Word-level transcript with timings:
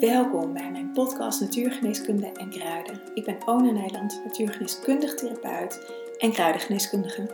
Welkom 0.00 0.52
bij 0.52 0.70
mijn 0.70 0.90
podcast 0.92 1.40
Natuurgeneeskunde 1.40 2.32
en 2.32 2.50
Kruiden. 2.50 3.00
Ik 3.14 3.24
ben 3.24 3.38
Ona 3.46 3.70
Nijland, 3.70 4.20
natuurgeneeskundig 4.24 5.14
therapeut 5.14 5.92
en 6.18 6.32
kruidengeneeskundige. 6.32 7.26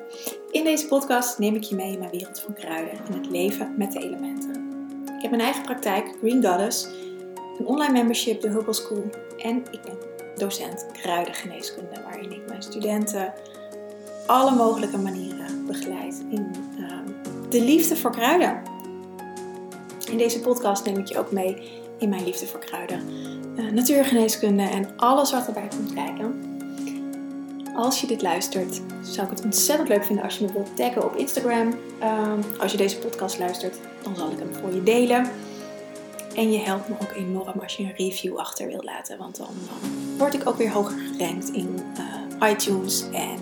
In 0.51 0.65
deze 0.65 0.87
podcast 0.87 1.39
neem 1.39 1.55
ik 1.55 1.63
je 1.63 1.75
mee 1.75 1.93
in 1.93 1.99
mijn 1.99 2.11
wereld 2.11 2.41
van 2.41 2.55
kruiden 2.55 2.93
en 3.07 3.13
het 3.13 3.31
leven 3.31 3.75
met 3.77 3.93
de 3.93 3.99
elementen. 3.99 4.51
Ik 5.17 5.23
heb 5.23 5.31
mijn 5.31 5.43
eigen 5.43 5.63
praktijk, 5.63 6.15
Green 6.19 6.45
Goddess, 6.45 6.89
een 7.59 7.67
online 7.67 7.93
membership, 7.93 8.41
de 8.41 8.49
Herbal 8.49 8.75
School 8.75 9.05
en 9.39 9.57
ik 9.57 9.83
ben 9.83 9.99
docent 10.37 10.87
kruidengeneeskunde, 10.93 12.03
waarin 12.05 12.33
ik 12.33 12.49
mijn 12.49 12.63
studenten 12.63 13.33
alle 14.27 14.55
mogelijke 14.55 14.99
manieren 14.99 15.67
begeleid 15.67 16.25
in 16.31 16.51
ehm, 16.79 17.07
de 17.49 17.61
liefde 17.65 17.97
voor 17.97 18.11
kruiden. 18.11 18.63
In 20.11 20.19
deze 20.19 20.41
podcast 20.41 20.85
neem 20.85 20.99
ik 20.99 21.07
je 21.07 21.19
ook 21.19 21.33
mee 21.33 21.81
in 22.03 22.09
mijn 22.09 22.25
liefde 22.25 22.47
voor 22.47 22.61
kruiden, 22.61 23.03
uh, 23.57 23.71
natuurgeneeskunde 23.71 24.63
en 24.63 24.97
alles 24.97 25.33
wat 25.33 25.47
erbij 25.47 25.69
komt 25.69 25.95
kijken. 25.95 26.51
Als 27.75 28.01
je 28.01 28.07
dit 28.07 28.23
luistert, 28.23 28.81
zou 29.03 29.27
ik 29.27 29.37
het 29.37 29.45
ontzettend 29.45 29.89
leuk 29.89 30.05
vinden 30.05 30.25
als 30.25 30.39
je 30.39 30.45
me 30.45 30.53
wilt 30.53 30.77
taggen 30.77 31.05
op 31.05 31.17
Instagram. 31.17 31.75
Ehm, 32.01 32.41
als 32.61 32.73
je 32.73 32.79
deze 32.79 32.99
podcast 32.99 33.39
luistert, 33.39 33.77
dan 34.03 34.17
zal 34.17 34.31
ik 34.31 34.39
hem 34.39 34.55
voor 34.55 34.75
je 34.75 34.83
delen. 34.83 35.31
En 36.35 36.53
je 36.53 36.59
helpt 36.59 36.89
me 36.89 36.95
ook 37.03 37.13
enorm 37.13 37.61
als 37.61 37.77
je 37.77 37.83
een 37.83 37.95
review 37.97 38.37
achter 38.37 38.67
wilt 38.67 38.85
laten, 38.85 39.19
want 39.19 39.37
dan, 39.37 39.55
word 40.19 40.35
ik 40.35 40.49
ook 40.49 40.57
weer 40.57 40.71
hoger 40.73 40.99
gerankt 40.99 41.49
in 41.51 41.79
uh, 42.41 42.51
iTunes 42.51 43.05
en 43.13 43.39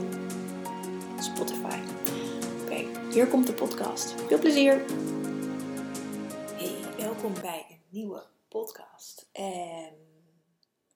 Spotify. 1.20 1.78
Oké, 2.62 2.84
hier 3.12 3.26
komt 3.26 3.46
de 3.46 3.52
podcast. 3.52 4.14
Veel 4.28 4.38
plezier! 4.38 4.82
Hey, 6.56 6.74
welkom 6.98 7.32
bij 7.42 7.66
een 7.68 7.80
nieuwe 7.90 8.22
podcast. 8.50 9.28
En 9.32 9.94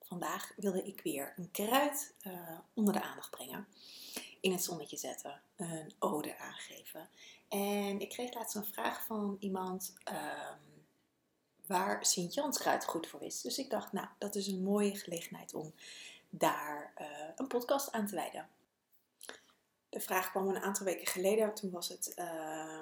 vandaag 0.01 0.53
wilde 0.55 0.83
ik 0.83 1.01
weer 1.01 1.33
een 1.35 1.51
kruid 1.51 2.13
uh, 2.27 2.59
onder 2.73 2.93
de 2.93 3.01
aandacht 3.01 3.29
brengen. 3.29 3.67
In 4.41 4.51
het 4.51 4.63
zonnetje 4.63 4.97
zetten, 4.97 5.41
een 5.55 5.93
ode 5.99 6.37
aangeven. 6.37 7.09
En 7.47 7.99
ik 7.99 8.09
kreeg 8.09 8.33
laatst 8.33 8.55
een 8.55 8.65
vraag 8.65 9.05
van 9.05 9.37
iemand 9.39 9.93
um, 10.09 10.85
waar 11.65 12.05
Sint-Janskruid 12.05 12.85
goed 12.85 13.07
voor 13.07 13.21
is. 13.23 13.41
Dus 13.41 13.57
ik 13.57 13.69
dacht, 13.69 13.91
nou, 13.91 14.07
dat 14.17 14.35
is 14.35 14.47
een 14.47 14.63
mooie 14.63 14.95
gelegenheid 14.95 15.53
om 15.53 15.73
daar 16.29 16.93
uh, 17.01 17.07
een 17.35 17.47
podcast 17.47 17.91
aan 17.91 18.07
te 18.07 18.15
wijden. 18.15 18.49
De 19.89 19.99
vraag 19.99 20.29
kwam 20.29 20.47
een 20.47 20.61
aantal 20.61 20.85
weken 20.85 21.07
geleden. 21.07 21.53
Toen 21.53 21.71
was 21.71 21.87
het 21.87 22.13
uh, 22.15 22.81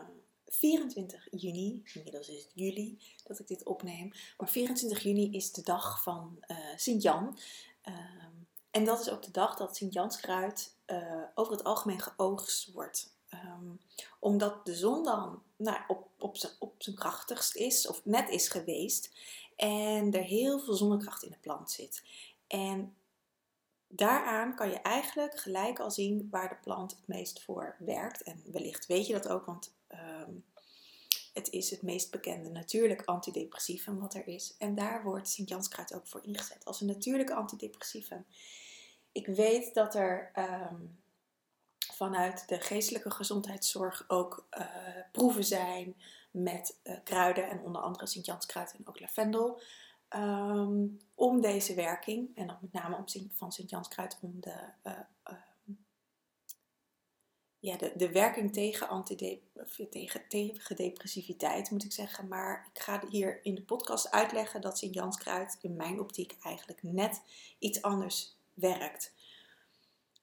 24 0.53 1.27
juni, 1.31 1.83
inmiddels 1.93 2.29
is 2.29 2.43
het 2.43 2.51
juli 2.53 2.99
dat 3.23 3.39
ik 3.39 3.47
dit 3.47 3.65
opneem, 3.65 4.11
maar 4.37 4.49
24 4.49 5.03
juni 5.03 5.31
is 5.31 5.51
de 5.51 5.61
dag 5.61 6.03
van 6.03 6.43
uh, 6.47 6.57
Sint-Jan. 6.75 7.37
Uh, 7.85 7.95
en 8.71 8.85
dat 8.85 8.99
is 8.99 9.09
ook 9.09 9.23
de 9.23 9.31
dag 9.31 9.55
dat 9.55 9.75
Sint-Janskruid 9.77 10.75
uh, 10.87 11.23
over 11.35 11.53
het 11.53 11.63
algemeen 11.63 12.01
geoogst 12.01 12.71
wordt. 12.71 13.11
Um, 13.33 13.79
omdat 14.19 14.65
de 14.65 14.75
zon 14.75 15.03
dan 15.03 15.41
nou, 15.55 15.79
op, 15.87 16.07
op, 16.17 16.37
zijn, 16.37 16.53
op 16.59 16.73
zijn 16.77 16.95
krachtigst 16.95 17.55
is, 17.55 17.87
of 17.87 18.05
net 18.05 18.29
is 18.29 18.47
geweest, 18.47 19.11
en 19.55 20.11
er 20.11 20.23
heel 20.23 20.59
veel 20.59 20.73
zonnekracht 20.73 21.23
in 21.23 21.31
de 21.31 21.37
plant 21.41 21.71
zit. 21.71 22.03
En 22.47 22.95
daaraan 23.87 24.55
kan 24.55 24.69
je 24.69 24.81
eigenlijk 24.81 25.39
gelijk 25.39 25.79
al 25.79 25.91
zien 25.91 26.27
waar 26.31 26.49
de 26.49 26.57
plant 26.61 26.91
het 26.91 27.07
meest 27.07 27.41
voor 27.41 27.75
werkt. 27.79 28.23
En 28.23 28.43
wellicht 28.51 28.85
weet 28.85 29.07
je 29.07 29.13
dat 29.13 29.27
ook, 29.27 29.45
want 29.45 29.73
um, 29.93 30.45
het 31.33 31.49
is 31.49 31.69
het 31.69 31.81
meest 31.81 32.11
bekende 32.11 32.49
natuurlijk 32.49 33.01
antidepressivum 33.05 33.99
wat 33.99 34.13
er 34.13 34.27
is. 34.27 34.55
En 34.57 34.75
daar 34.75 35.03
wordt 35.03 35.29
Sint-Janskruid 35.29 35.93
ook 35.93 36.07
voor 36.07 36.23
ingezet 36.23 36.65
als 36.65 36.81
een 36.81 36.87
natuurlijke 36.87 37.33
antidepressivum. 37.33 38.25
Ik 39.11 39.27
weet 39.27 39.73
dat 39.73 39.95
er 39.95 40.31
um, 40.35 40.99
vanuit 41.93 42.47
de 42.47 42.59
geestelijke 42.59 43.11
gezondheidszorg 43.11 44.05
ook 44.07 44.47
uh, 44.57 44.65
proeven 45.11 45.43
zijn 45.43 45.95
met 46.31 46.79
uh, 46.83 46.97
kruiden 47.03 47.49
en 47.49 47.59
onder 47.59 47.81
andere 47.81 48.07
Sint-Janskruid 48.07 48.73
en 48.73 48.87
ook 48.87 48.99
lavendel. 48.99 49.61
Um, 50.15 50.99
om 51.15 51.41
deze 51.41 51.73
werking, 51.73 52.35
en 52.35 52.47
dan 52.47 52.57
met 52.61 52.73
name 52.73 52.95
om, 52.95 53.05
van 53.31 53.51
Sint-Janskruid 53.51 54.17
om 54.21 54.37
de 54.39 54.55
uh, 54.83 54.93
ja, 57.63 57.77
de, 57.77 57.91
de 57.95 58.11
werking 58.11 58.53
tegen, 58.53 59.03
tegen, 59.89 60.27
tegen 60.27 60.75
depressiviteit, 60.75 61.71
moet 61.71 61.83
ik 61.83 61.91
zeggen. 61.91 62.27
Maar 62.27 62.69
ik 62.73 62.81
ga 62.81 63.03
hier 63.09 63.39
in 63.43 63.55
de 63.55 63.61
podcast 63.61 64.11
uitleggen 64.11 64.61
dat 64.61 64.77
Sint-Janskruid 64.77 65.57
in 65.61 65.75
mijn 65.75 65.99
optiek 65.99 66.37
eigenlijk 66.41 66.83
net 66.83 67.21
iets 67.59 67.81
anders 67.81 68.35
werkt. 68.53 69.13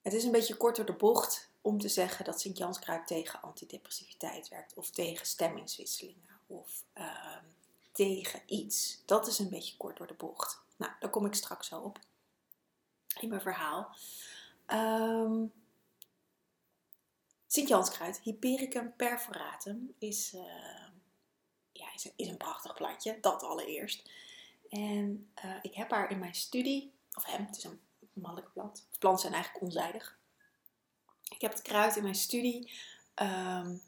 Het 0.03 0.13
is 0.13 0.25
een 0.25 0.31
beetje 0.31 0.57
kort 0.57 0.77
door 0.77 0.87
de 0.87 0.93
bocht 0.93 1.51
om 1.61 1.79
te 1.79 1.89
zeggen 1.89 2.25
dat 2.25 2.41
Sint-Janskruid 2.41 3.07
tegen 3.07 3.43
antidepressiviteit 3.43 4.49
werkt. 4.49 4.75
Of 4.75 4.91
tegen 4.91 5.27
stemmingswisselingen. 5.27 6.41
Of 6.47 6.85
uh, 6.95 7.37
tegen 7.93 8.43
iets. 8.47 9.03
Dat 9.07 9.27
is 9.27 9.39
een 9.39 9.51
beetje 9.51 9.77
kort 9.77 9.97
door 9.97 10.07
de 10.07 10.15
bocht. 10.15 10.61
Nou, 10.77 10.93
daar 11.01 11.11
kom 11.11 11.27
ik 11.27 11.35
straks 11.35 11.67
zo 11.67 11.81
op 11.81 11.99
in 13.21 13.29
mijn 13.29 13.41
verhaal. 13.41 13.97
Um, 14.67 15.53
Sint-Janskruid, 17.53 18.21
Hypericum 18.23 18.97
perforatum, 18.97 19.95
is, 19.99 20.35
uh, 20.35 20.41
ja, 21.73 21.95
is, 21.95 22.13
is, 22.17 22.29
een 22.29 22.37
prachtig 22.37 22.75
plantje. 22.75 23.19
Dat 23.21 23.43
allereerst. 23.43 24.11
En 24.69 25.31
uh, 25.45 25.57
ik 25.63 25.75
heb 25.75 25.91
haar 25.91 26.11
in 26.11 26.19
mijn 26.19 26.35
studie, 26.35 26.93
of 27.15 27.25
hem, 27.25 27.47
het 27.47 27.57
is 27.57 27.65
een 27.65 27.81
mannelijke 28.13 28.53
plant. 28.53 28.87
Planten 28.99 29.21
zijn 29.21 29.33
eigenlijk 29.33 29.65
onzijdig. 29.65 30.19
Ik 31.29 31.41
heb 31.41 31.53
het 31.53 31.63
kruid 31.63 31.97
in 31.97 32.03
mijn 32.03 32.15
studie 32.15 32.73
um, 33.15 33.83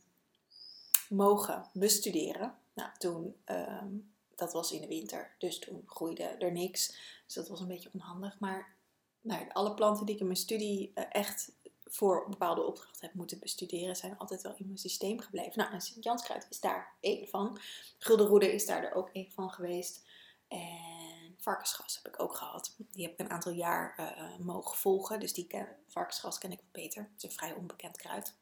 mogen 1.09 1.69
bestuderen. 1.73 2.59
Nou, 2.73 2.91
toen, 2.99 3.37
um, 3.47 4.13
dat 4.35 4.53
was 4.53 4.73
in 4.73 4.81
de 4.81 4.87
winter, 4.87 5.35
dus 5.39 5.59
toen 5.59 5.83
groeide 5.87 6.23
er 6.23 6.53
niks. 6.53 6.87
Dus 7.27 7.35
dat 7.35 7.49
was 7.49 7.61
een 7.61 7.69
beetje 7.69 7.91
onhandig. 7.93 8.39
Maar 8.39 8.75
nou, 9.21 9.51
alle 9.53 9.75
planten 9.75 10.07
die 10.07 10.15
ik 10.15 10.21
in 10.21 10.27
mijn 10.27 10.39
studie 10.39 10.93
uh, 10.95 11.05
echt 11.09 11.53
voor 11.93 12.29
bepaalde 12.29 12.63
opdracht 12.63 13.01
heb 13.01 13.15
moeten 13.15 13.39
bestuderen, 13.39 13.97
zijn 13.97 14.19
altijd 14.19 14.43
wel 14.43 14.55
in 14.57 14.67
mijn 14.67 14.79
systeem 14.79 15.21
gebleven. 15.21 15.59
Nou, 15.59 15.73
en 15.73 15.81
Sint-Janskruid 15.81 16.47
is 16.51 16.61
daar 16.61 16.97
één 17.01 17.29
van. 17.29 17.59
Guldenroede 17.99 18.53
is 18.53 18.67
daar 18.67 18.85
er 18.85 18.95
ook 18.95 19.09
één 19.13 19.31
van 19.31 19.51
geweest. 19.51 20.05
En 20.49 21.37
varkensgas 21.39 22.01
heb 22.03 22.15
ik 22.15 22.23
ook 22.23 22.35
gehad. 22.35 22.75
Die 22.77 23.05
heb 23.05 23.13
ik 23.13 23.19
een 23.19 23.31
aantal 23.31 23.53
jaar 23.53 23.97
uh, 24.01 24.39
mogen 24.39 24.79
volgen. 24.79 25.21
Dus 25.21 25.33
die 25.33 25.47
ken, 25.47 25.69
varkensgas 25.87 26.39
ken 26.39 26.53
ik 26.53 26.59
wat 26.59 26.73
beter. 26.73 27.03
Het 27.03 27.23
is 27.23 27.23
een 27.23 27.37
vrij 27.37 27.55
onbekend 27.55 27.97
kruid. 27.97 28.35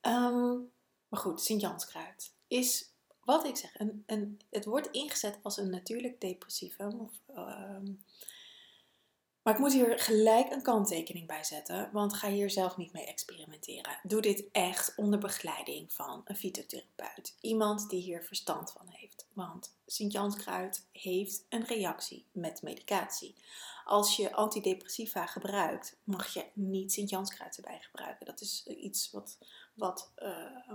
Um, 0.00 0.72
maar 1.08 1.20
goed, 1.20 1.40
Sint-Janskruid 1.40 2.34
is, 2.46 2.92
wat 3.24 3.44
ik 3.44 3.56
zeg, 3.56 3.78
een, 3.80 4.02
een, 4.06 4.40
het 4.50 4.64
wordt 4.64 4.90
ingezet 4.90 5.38
als 5.42 5.56
een 5.56 5.70
natuurlijk 5.70 6.20
depressivum. 6.20 7.00
Of, 7.00 7.36
um, 7.36 8.04
maar 9.42 9.54
ik 9.54 9.60
moet 9.60 9.72
hier 9.72 9.98
gelijk 9.98 10.50
een 10.50 10.62
kanttekening 10.62 11.26
bij 11.26 11.44
zetten, 11.44 11.90
want 11.92 12.14
ga 12.14 12.28
hier 12.28 12.50
zelf 12.50 12.76
niet 12.76 12.92
mee 12.92 13.06
experimenteren. 13.06 13.98
Doe 14.02 14.20
dit 14.20 14.44
echt 14.52 14.92
onder 14.96 15.18
begeleiding 15.18 15.92
van 15.92 16.20
een 16.24 16.36
fytotherapeut. 16.36 17.36
Iemand 17.40 17.90
die 17.90 18.00
hier 18.00 18.22
verstand 18.22 18.72
van 18.72 18.88
heeft. 18.88 19.26
Want 19.32 19.76
Sint-Janskruid 19.86 20.86
heeft 20.92 21.44
een 21.48 21.64
reactie 21.64 22.26
met 22.32 22.62
medicatie. 22.62 23.34
Als 23.84 24.16
je 24.16 24.34
antidepressiva 24.34 25.26
gebruikt, 25.26 25.96
mag 26.04 26.34
je 26.34 26.44
niet 26.52 26.92
Sint-Janskruid 26.92 27.56
erbij 27.56 27.80
gebruiken. 27.80 28.26
Dat 28.26 28.40
is 28.40 28.66
iets 28.66 29.10
wat, 29.10 29.38
wat 29.74 30.12
uh, 30.16 30.72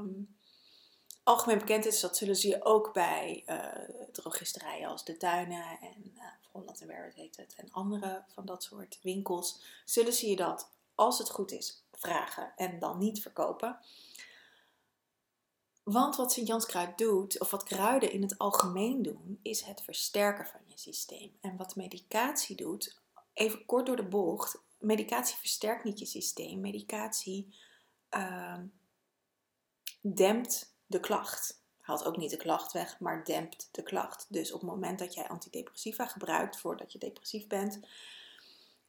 algemeen 1.23 1.57
bekend 1.57 1.85
is. 1.85 1.99
Dat 1.99 2.17
zullen 2.17 2.35
ze 2.35 2.47
je 2.47 2.65
ook 2.65 2.93
bij 2.93 3.43
uh, 3.45 4.09
drogisterijen 4.11 4.87
als 4.87 5.05
de 5.05 5.17
tuinen 5.17 5.79
en 5.81 6.11
uh, 6.15 6.23
Holland 6.57 6.79
Wear 6.79 7.11
heet 7.15 7.37
het, 7.37 7.55
en 7.55 7.71
andere 7.71 8.23
van 8.27 8.45
dat 8.45 8.63
soort 8.63 8.99
winkels, 9.01 9.61
zullen 9.85 10.13
ze 10.13 10.29
je 10.29 10.35
dat, 10.35 10.71
als 10.95 11.17
het 11.17 11.29
goed 11.29 11.51
is, 11.51 11.83
vragen 11.91 12.53
en 12.55 12.79
dan 12.79 12.97
niet 12.97 13.21
verkopen. 13.21 13.79
Want 15.83 16.15
wat 16.15 16.31
Sint-Janskruid 16.31 16.97
doet, 16.97 17.39
of 17.39 17.51
wat 17.51 17.63
kruiden 17.63 18.11
in 18.11 18.21
het 18.21 18.37
algemeen 18.37 19.01
doen, 19.01 19.39
is 19.41 19.61
het 19.61 19.81
versterken 19.81 20.45
van 20.45 20.59
je 20.65 20.77
systeem. 20.77 21.37
En 21.41 21.57
wat 21.57 21.75
medicatie 21.75 22.55
doet, 22.55 22.99
even 23.33 23.65
kort 23.65 23.85
door 23.85 23.95
de 23.95 24.07
bocht, 24.07 24.61
medicatie 24.79 25.37
versterkt 25.37 25.83
niet 25.83 25.99
je 25.99 26.05
systeem. 26.05 26.59
Medicatie 26.59 27.55
uh, 28.11 28.59
dempt 30.01 30.75
de 30.85 30.99
klacht 30.99 31.61
haalt 31.87 32.05
ook 32.05 32.17
niet 32.17 32.29
de 32.29 32.37
klacht 32.37 32.71
weg, 32.71 32.99
maar 32.99 33.23
dempt 33.23 33.69
de 33.71 33.83
klacht. 33.83 34.25
Dus 34.29 34.51
op 34.51 34.61
het 34.61 34.69
moment 34.69 34.99
dat 34.99 35.13
jij 35.13 35.27
antidepressiva 35.27 36.05
gebruikt 36.05 36.57
voordat 36.57 36.91
je 36.91 36.99
depressief 36.99 37.47
bent, 37.47 37.79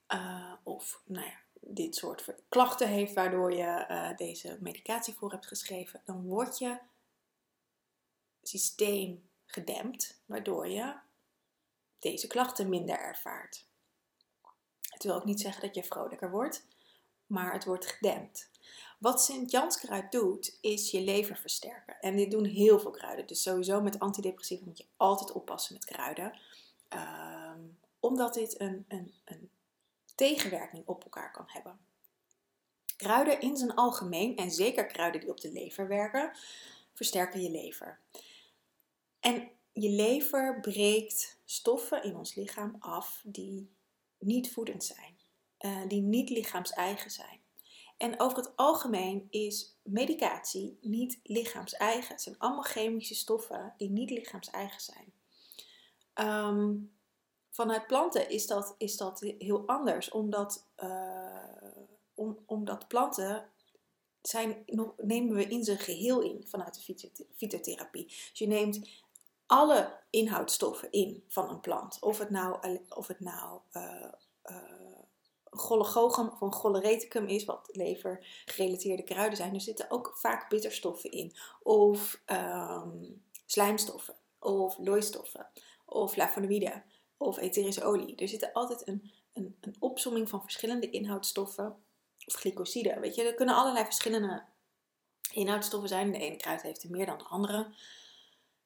uh, 0.09 0.53
of 0.63 1.03
nou 1.05 1.27
ja, 1.27 1.41
dit 1.61 1.97
soort 1.97 2.35
klachten 2.49 2.89
heeft 2.89 3.15
waardoor 3.15 3.53
je 3.53 3.87
uh, 3.89 4.17
deze 4.17 4.59
medicatie 4.61 5.15
voor 5.15 5.31
hebt 5.31 5.47
geschreven, 5.47 6.03
dan 6.05 6.25
wordt 6.25 6.59
je 6.59 6.79
systeem 8.43 9.29
gedempt, 9.47 10.21
waardoor 10.27 10.69
je 10.69 10.97
deze 11.99 12.27
klachten 12.27 12.69
minder 12.69 12.99
ervaart. 12.99 13.67
Het 14.81 15.03
wil 15.03 15.15
ook 15.15 15.25
niet 15.25 15.41
zeggen 15.41 15.63
dat 15.63 15.75
je 15.75 15.85
vrolijker 15.85 16.31
wordt, 16.31 16.67
maar 17.27 17.53
het 17.53 17.65
wordt 17.65 17.87
gedempt. 17.87 18.51
Wat 18.99 19.23
Sint-Janskruid 19.23 20.13
doet, 20.13 20.59
is 20.61 20.91
je 20.91 21.01
lever 21.01 21.37
versterken. 21.37 22.01
En 22.01 22.17
dit 22.17 22.31
doen 22.31 22.45
heel 22.45 22.81
veel 22.81 22.91
kruiden. 22.91 23.27
Dus 23.27 23.43
sowieso 23.43 23.81
met 23.81 23.99
antidepressiva 23.99 24.65
moet 24.65 24.79
je 24.79 24.87
altijd 24.97 25.33
oppassen 25.33 25.75
met 25.75 25.85
kruiden. 25.85 26.39
Ehm, 26.89 27.61
omdat 28.01 28.35
dit 28.35 28.61
een, 28.61 28.85
een, 28.89 29.15
een 29.25 29.51
tegenwerking 30.15 30.87
op 30.87 31.03
elkaar 31.05 31.33
kan 31.33 31.45
hebben. 31.47 31.79
Kruiden 32.97 33.41
in 33.41 33.57
zijn 33.57 33.75
algemeen, 33.75 34.37
en 34.37 34.51
zeker 34.51 34.87
kruiden 34.87 35.21
die 35.21 35.31
op 35.31 35.41
de 35.41 35.53
lever 35.53 35.89
werken, 35.89 36.33
versterken 36.93 37.43
je 37.43 37.51
lever. 37.51 37.99
En 39.21 39.51
je 39.73 39.89
lever 39.91 40.61
breekt 40.61 41.39
stoffen 41.45 42.03
in 42.03 42.17
ons 42.17 42.35
lichaam 42.35 42.77
af 42.79 43.23
die 43.25 43.71
niet 44.19 44.53
voedend 44.53 44.85
zijn, 44.85 45.19
uh, 45.61 45.89
die 45.89 46.01
niet 46.01 46.31
lichaams-eigen 46.31 47.11
zijn. 47.11 47.38
En 47.99 48.21
over 48.21 48.37
het 48.39 48.57
algemeen 48.57 49.27
is 49.31 49.77
medicatie 49.83 50.79
niet 50.81 51.21
lichaams-eigen. 51.23 52.13
Het 52.13 52.23
zijn 52.23 52.39
allemaal 52.39 52.63
chemische 52.63 53.15
stoffen 53.15 53.75
die 53.77 53.91
niet 53.91 54.11
lichaams-eigen 54.11 54.81
zijn. 54.81 55.13
Ehm, 56.15 56.75
vanuit 57.51 57.87
planten 57.87 58.31
is 58.31 58.47
dat, 58.47 58.75
is 58.79 58.97
dat 58.97 59.21
heel 59.39 59.67
anders, 59.67 60.11
omdat, 60.11 60.67
uh, 60.77 61.43
om, 62.15 62.39
omdat 62.47 62.89
planten 62.89 63.49
zijn, 64.23 64.65
nemen 64.97 65.35
we 65.35 65.47
in 65.47 65.65
zijn 65.65 65.79
geheel 65.79 66.21
in 66.21 66.47
vanuit 66.47 66.75
de 66.75 67.11
fytotherapie. 67.37 68.05
Dus 68.05 68.31
je 68.33 68.47
neemt 68.47 68.89
alle 69.47 69.99
inhoudstoffen 70.11 70.93
in 70.93 71.25
van 71.29 71.51
een 71.51 71.61
plant. 71.61 72.01
Of 72.01 72.19
het 72.19 72.31
nou, 72.31 72.79
of 72.89 73.07
het 73.07 73.21
nou 73.21 73.61
uh, 73.73 74.13
uh, 74.45 74.98
of 75.59 76.41
een 76.41 76.53
cholereticum 76.53 77.27
is, 77.27 77.45
wat 77.45 77.69
levergerelateerde 77.73 79.03
kruiden 79.03 79.37
zijn. 79.37 79.55
Er 79.55 79.61
zitten 79.61 79.91
ook 79.91 80.13
vaak 80.17 80.49
bitterstoffen 80.49 81.11
in. 81.11 81.37
Of 81.63 82.23
um, 82.27 83.23
slijmstoffen. 83.47 84.15
Of 84.39 84.79
looistoffen. 84.79 85.47
Of 85.85 86.13
flavonoïden. 86.13 86.85
Of 87.17 87.39
etherische 87.39 87.85
olie. 87.85 88.17
Er 88.17 88.29
zitten 88.29 88.53
altijd 88.53 88.89
een, 88.89 89.13
een, 89.33 89.57
een 89.61 89.77
opsomming 89.79 90.29
van 90.29 90.43
verschillende 90.43 90.91
inhoudstoffen. 90.91 91.77
Of 92.27 92.35
glycosiden. 92.35 93.01
Weet 93.01 93.15
je, 93.15 93.25
er 93.25 93.35
kunnen 93.35 93.55
allerlei 93.55 93.85
verschillende 93.85 94.45
inhoudstoffen 95.33 95.89
zijn. 95.89 96.13
De 96.13 96.19
ene 96.19 96.37
kruid 96.37 96.63
heeft 96.63 96.83
er 96.83 96.91
meer 96.91 97.07
dan 97.07 97.19
de 97.19 97.25
andere. 97.25 97.75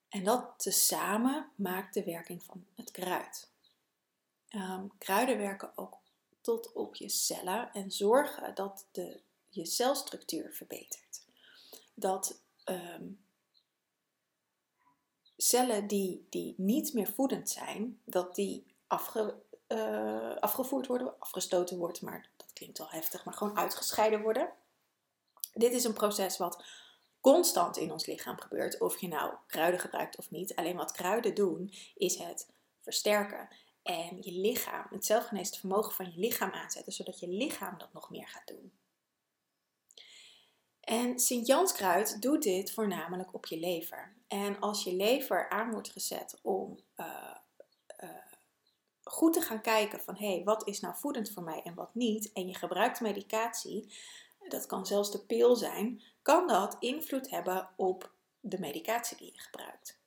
En 0.09 0.25
dat 0.25 0.55
tezamen 0.57 1.53
maakt 1.57 1.95
de 1.95 2.05
werking 2.05 2.43
van 2.43 2.67
het 2.75 2.91
kruid. 2.91 3.51
Um, 4.55 4.93
kruiden 4.99 5.39
werken 5.39 5.73
ook 5.77 6.02
tot 6.43 6.73
op 6.73 6.95
je 6.95 7.09
cellen 7.09 7.73
en 7.73 7.91
zorgen 7.91 8.55
dat 8.55 8.87
de, 8.91 9.21
je 9.49 9.67
celstructuur 9.67 10.53
verbetert. 10.53 11.25
Dat 11.95 12.41
um, 12.65 13.25
cellen 15.37 15.87
die, 15.87 16.27
die 16.31 16.55
niet 16.57 16.93
meer 16.93 17.13
voedend 17.13 17.51
zijn, 17.51 18.01
dat 18.05 18.35
die 18.35 18.75
uh, 19.69 20.37
afgevoerd 20.37 20.87
worden, 20.87 21.19
afgestoten 21.19 21.79
wordt, 21.79 22.01
maar 22.01 22.31
dat 22.37 22.53
klinkt 22.53 22.79
wel 22.79 22.91
heftig, 22.91 23.25
maar 23.25 23.35
gewoon 23.35 23.57
uitgescheiden 23.57 24.23
worden. 24.23 24.53
Dit 25.53 25.73
is 25.73 25.85
een 25.85 25.93
proces 25.93 26.37
wat 26.37 26.65
constant 27.21 27.77
in 27.77 27.93
ons 27.93 28.07
lichaam 28.07 28.41
gebeurt, 28.41 28.81
of 28.81 29.01
je 29.01 29.09
nou 29.09 29.35
kruiden 29.47 29.81
gebruikt 29.81 30.17
of 30.17 30.31
niet. 30.31 30.55
Alleen 30.55 30.77
wat 30.77 30.93
kruiden 30.93 31.35
doen, 31.35 31.73
is 31.95 32.17
het 32.17 32.49
versterken 32.81 33.49
en 33.83 34.17
je 34.21 34.33
lichaam, 34.33 34.87
het 34.91 35.07
zelfgeneesd 35.07 35.59
vermogen 35.59 35.93
van 35.93 36.13
je 36.13 36.19
lichaam 36.19 36.51
aanzetten, 36.51 36.93
zodat 36.93 37.21
je 37.21 37.29
lichaam 37.29 37.79
dat 37.79 37.93
nog 37.93 38.11
meer 38.11 38.29
gaat 38.29 38.47
doen. 38.47 38.73
En 40.81 41.19
Sint-Janskruid 41.19 42.23
doet 42.23 42.43
dit 42.43 42.73
voornamelijk 42.73 43.35
op 43.35 43.47
je 43.47 43.59
lever. 43.59 44.17
En 44.29 44.61
als 44.61 44.85
je 44.85 44.95
lever 44.95 45.49
aan 45.49 45.71
wordt 45.71 45.91
gezet 45.91 46.39
om 46.43 46.79
uh, 46.97 47.07
uh, 48.03 48.09
goed 49.03 49.33
te 49.33 49.41
gaan 49.41 49.61
kijken 49.61 50.01
van 50.01 50.17
hé, 50.17 50.35
hey, 50.35 50.45
wat 50.45 50.67
is 50.67 50.81
nou 50.81 50.95
voedend 50.97 51.31
voor 51.31 51.43
mij 51.43 51.63
en 51.63 51.75
wat 51.75 51.95
niet, 51.95 52.33
en 52.33 52.47
je 52.47 52.55
gebruikt 52.55 53.01
medicatie, 53.01 53.93
dat 54.49 54.67
kan 54.67 54.87
zelfs 54.87 55.11
de 55.11 55.25
pil 55.25 55.57
zijn, 55.57 56.03
kan 56.23 56.47
dat 56.47 56.77
invloed 56.79 57.31
hebben 57.31 57.69
op 57.77 58.13
de 58.41 58.59
medicatie 58.59 59.17
die 59.17 59.33
je 59.33 59.41
gebruikt. 59.41 60.02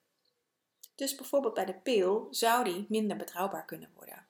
Dus 0.96 1.16
bijvoorbeeld 1.16 1.54
bij 1.54 1.66
de 1.66 1.74
pil 1.74 2.28
zou 2.30 2.64
die 2.64 2.86
minder 2.90 3.18
betrouwbaar 3.18 3.66
kunnen 3.66 3.90
worden. 3.96 4.26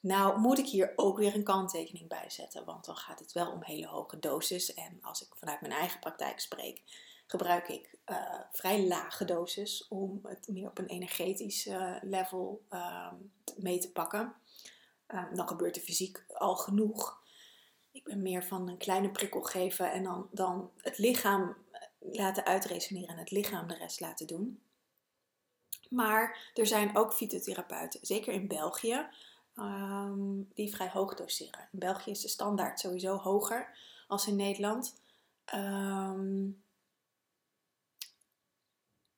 Nou 0.00 0.38
moet 0.40 0.58
ik 0.58 0.66
hier 0.66 0.92
ook 0.96 1.18
weer 1.18 1.34
een 1.34 1.44
kanttekening 1.44 2.08
bij 2.08 2.30
zetten, 2.30 2.64
want 2.64 2.84
dan 2.84 2.96
gaat 2.96 3.18
het 3.18 3.32
wel 3.32 3.50
om 3.50 3.62
hele 3.62 3.86
hoge 3.86 4.18
doses. 4.18 4.74
En 4.74 4.98
als 5.02 5.22
ik 5.22 5.28
vanuit 5.34 5.60
mijn 5.60 5.72
eigen 5.72 6.00
praktijk 6.00 6.40
spreek, 6.40 6.82
gebruik 7.26 7.68
ik 7.68 7.94
uh, 8.06 8.40
vrij 8.52 8.86
lage 8.86 9.24
doses 9.24 9.88
om 9.88 10.20
het 10.22 10.48
meer 10.48 10.68
op 10.68 10.78
een 10.78 10.86
energetisch 10.86 11.66
uh, 11.66 11.96
level 12.00 12.62
uh, 12.70 13.12
mee 13.56 13.78
te 13.78 13.92
pakken. 13.92 14.34
Ehm, 15.06 15.34
dan 15.34 15.48
gebeurt 15.48 15.76
er 15.76 15.82
fysiek 15.82 16.24
al 16.28 16.56
genoeg. 16.56 17.22
Ik 17.92 18.04
ben 18.04 18.22
meer 18.22 18.44
van 18.44 18.68
een 18.68 18.78
kleine 18.78 19.10
prikkel 19.10 19.42
geven 19.42 19.92
en 19.92 20.02
dan, 20.02 20.28
dan 20.30 20.70
het 20.76 20.98
lichaam 20.98 21.56
laten 22.00 22.44
uitresoneren 22.44 23.08
en 23.08 23.18
het 23.18 23.30
lichaam 23.30 23.68
de 23.68 23.74
rest 23.74 24.00
laten 24.00 24.26
doen. 24.26 24.62
Maar 25.88 26.50
er 26.54 26.66
zijn 26.66 26.96
ook 26.96 27.12
fytotherapeuten, 27.12 28.00
zeker 28.02 28.32
in 28.32 28.48
België, 28.48 29.08
um, 29.56 30.48
die 30.54 30.74
vrij 30.74 30.88
hoog 30.88 31.14
doseren. 31.14 31.68
In 31.72 31.78
België 31.78 32.10
is 32.10 32.20
de 32.20 32.28
standaard 32.28 32.80
sowieso 32.80 33.16
hoger 33.16 33.78
als 34.06 34.26
in 34.26 34.36
Nederland. 34.36 35.00
Um, 35.54 36.62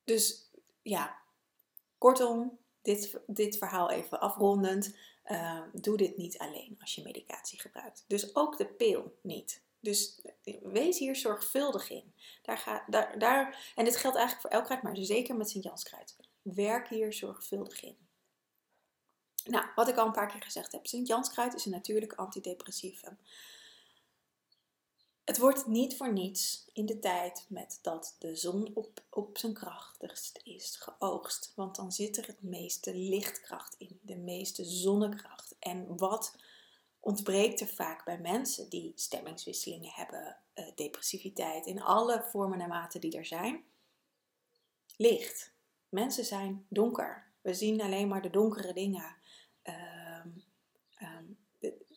dus 0.03 0.49
ja, 0.81 1.17
kortom, 1.97 2.57
dit, 2.81 3.19
dit 3.27 3.57
verhaal 3.57 3.89
even 3.89 4.19
afrondend. 4.19 4.95
Uh, 5.25 5.61
doe 5.73 5.97
dit 5.97 6.17
niet 6.17 6.37
alleen 6.37 6.77
als 6.79 6.95
je 6.95 7.03
medicatie 7.03 7.59
gebruikt. 7.59 8.03
Dus 8.07 8.35
ook 8.35 8.57
de 8.57 8.65
pil 8.65 9.17
niet. 9.21 9.61
Dus 9.79 10.21
wees 10.63 10.99
hier 10.99 11.15
zorgvuldig 11.15 11.89
in. 11.89 12.13
Daar 12.41 12.57
ga, 12.57 12.83
daar, 12.87 13.19
daar, 13.19 13.71
en 13.75 13.85
dit 13.85 13.97
geldt 13.97 14.17
eigenlijk 14.17 14.47
voor 14.47 14.57
elk 14.59 14.65
kruid, 14.65 14.81
maar 14.81 14.95
zeker 14.97 15.35
met 15.35 15.49
Sint-Janskruid. 15.49 16.15
Werk 16.41 16.87
hier 16.87 17.13
zorgvuldig 17.13 17.83
in. 17.83 17.97
Nou, 19.43 19.65
wat 19.75 19.87
ik 19.87 19.97
al 19.97 20.05
een 20.05 20.11
paar 20.11 20.31
keer 20.31 20.41
gezegd 20.41 20.71
heb, 20.71 20.87
Sint-Janskruid 20.87 21.53
is 21.53 21.65
een 21.65 21.71
natuurlijk 21.71 22.13
antidepressivum. 22.13 23.17
Het 25.23 25.37
wordt 25.37 25.67
niet 25.67 25.97
voor 25.97 26.13
niets 26.13 26.69
in 26.73 26.85
de 26.85 26.99
tijd 26.99 27.45
met 27.49 27.79
dat 27.81 28.15
de 28.19 28.35
zon 28.35 28.71
op, 28.73 29.03
op 29.09 29.37
zijn 29.37 29.53
krachtigst 29.53 30.39
is 30.43 30.75
geoogst. 30.75 31.53
Want 31.55 31.75
dan 31.75 31.91
zit 31.91 32.17
er 32.17 32.27
het 32.27 32.41
meeste 32.41 32.95
lichtkracht 32.95 33.75
in, 33.77 33.99
de 34.01 34.15
meeste 34.15 34.65
zonnekracht. 34.65 35.55
En 35.59 35.97
wat 35.97 36.35
ontbreekt 36.99 37.59
er 37.59 37.67
vaak 37.67 38.05
bij 38.05 38.19
mensen 38.19 38.69
die 38.69 38.91
stemmingswisselingen 38.95 39.91
hebben, 39.91 40.37
uh, 40.55 40.65
depressiviteit 40.75 41.65
in 41.65 41.81
alle 41.81 42.23
vormen 42.31 42.61
en 42.61 42.69
maten 42.69 43.01
die 43.01 43.17
er 43.17 43.25
zijn? 43.25 43.63
Licht. 44.97 45.51
Mensen 45.91 46.25
zijn 46.25 46.65
donker. 46.69 47.31
We 47.41 47.53
zien 47.53 47.81
alleen 47.81 48.07
maar 48.07 48.21
de 48.21 48.29
donkere 48.29 48.73
dingen. 48.73 49.15
Ehm, 49.61 50.29
ehm, 50.95 51.25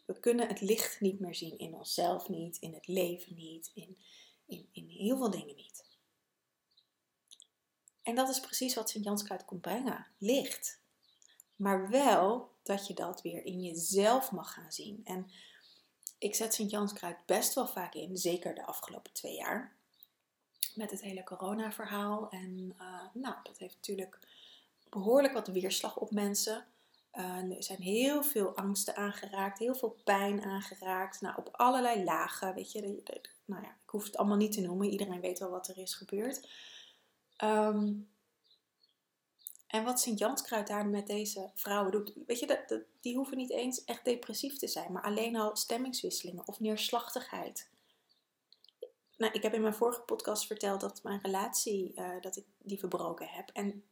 we 0.06 0.20
kunnen 0.20 0.48
het 0.48 0.60
licht 0.60 1.00
niet 1.00 1.20
meer 1.20 1.34
zien 1.34 1.58
in 1.58 1.74
onszelf 1.74 2.28
niet, 2.28 2.56
in 2.56 2.74
het 2.74 2.86
leven 2.86 3.34
niet, 3.34 3.70
in, 3.74 3.98
in, 4.46 4.68
in 4.72 4.88
heel 4.88 5.16
veel 5.16 5.30
dingen 5.30 5.56
niet. 5.56 5.84
En 8.02 8.14
dat 8.14 8.28
is 8.28 8.40
precies 8.40 8.74
wat 8.74 8.90
Sint-Janskruid 8.90 9.44
komt 9.44 9.60
brengen: 9.60 10.06
licht. 10.18 10.82
Maar 11.56 11.90
wel 11.90 12.50
dat 12.62 12.86
je 12.86 12.94
dat 12.94 13.22
weer 13.22 13.44
in 13.44 13.62
jezelf 13.62 14.30
mag 14.30 14.52
gaan 14.52 14.72
zien. 14.72 15.00
En 15.04 15.30
ik 16.18 16.34
zet 16.34 16.54
Sint-Janskruid 16.54 17.26
best 17.26 17.54
wel 17.54 17.66
vaak 17.66 17.94
in, 17.94 18.16
zeker 18.16 18.54
de 18.54 18.66
afgelopen 18.66 19.12
twee 19.12 19.34
jaar. 19.34 19.76
Met 20.75 20.90
het 20.90 21.00
hele 21.00 21.25
corona-verhaal. 21.25 22.28
En 22.31 22.75
uh, 22.78 23.00
nou, 23.12 23.35
dat 23.43 23.59
heeft 23.59 23.75
natuurlijk 23.75 24.19
behoorlijk 24.88 25.33
wat 25.33 25.49
weerslag 25.49 25.97
op 25.97 26.11
mensen. 26.11 26.64
Uh, 27.14 27.57
er 27.57 27.62
zijn 27.62 27.83
heel 27.83 28.23
veel 28.23 28.57
angsten 28.57 28.97
aangeraakt, 28.97 29.59
heel 29.59 29.75
veel 29.75 29.97
pijn 30.04 30.43
aangeraakt. 30.43 31.21
Nou, 31.21 31.37
op 31.37 31.49
allerlei 31.52 32.04
lagen, 32.04 32.54
weet 32.54 32.73
je. 32.73 33.02
nou 33.45 33.62
ja, 33.62 33.69
ik 33.69 33.90
hoef 33.90 34.04
het 34.04 34.16
allemaal 34.16 34.37
niet 34.37 34.52
te 34.52 34.61
noemen. 34.61 34.90
Iedereen 34.90 35.21
weet 35.21 35.38
wel 35.38 35.50
wat 35.50 35.69
er 35.69 35.78
is 35.78 35.95
gebeurd. 35.95 36.49
Um, 37.45 38.09
en 39.75 39.85
wat 39.85 40.00
Sint-Janskruid 40.00 40.66
daar 40.66 40.87
met 40.87 41.07
deze 41.07 41.50
vrouwen 41.54 41.93
doet, 41.93 42.12
weet 42.26 42.38
je, 42.38 42.85
die 43.00 43.16
hoeven 43.16 43.37
niet 43.37 43.50
eens 43.50 43.85
echt 43.85 44.04
depressief 44.04 44.57
te 44.57 44.69
zijn, 44.69 44.93
maar 44.93 45.02
alleen 45.02 45.37
al 45.37 45.57
stemmingswisselingen 45.57 46.49
of 46.49 46.61
neerslachtigheid. 46.61 47.71
Nou, 49.16 49.33
ik 49.33 49.42
heb 49.42 49.54
in 49.54 49.62
mijn 49.62 49.75
vorige 49.75 50.00
podcast 50.00 50.47
verteld 50.47 50.80
dat 50.80 51.02
mijn 51.02 51.21
relatie, 51.23 51.92
uh, 51.94 52.21
dat 52.21 52.37
ik 52.37 52.44
die 52.59 52.78
verbroken 52.78 53.28
heb. 53.28 53.50
En 53.52 53.85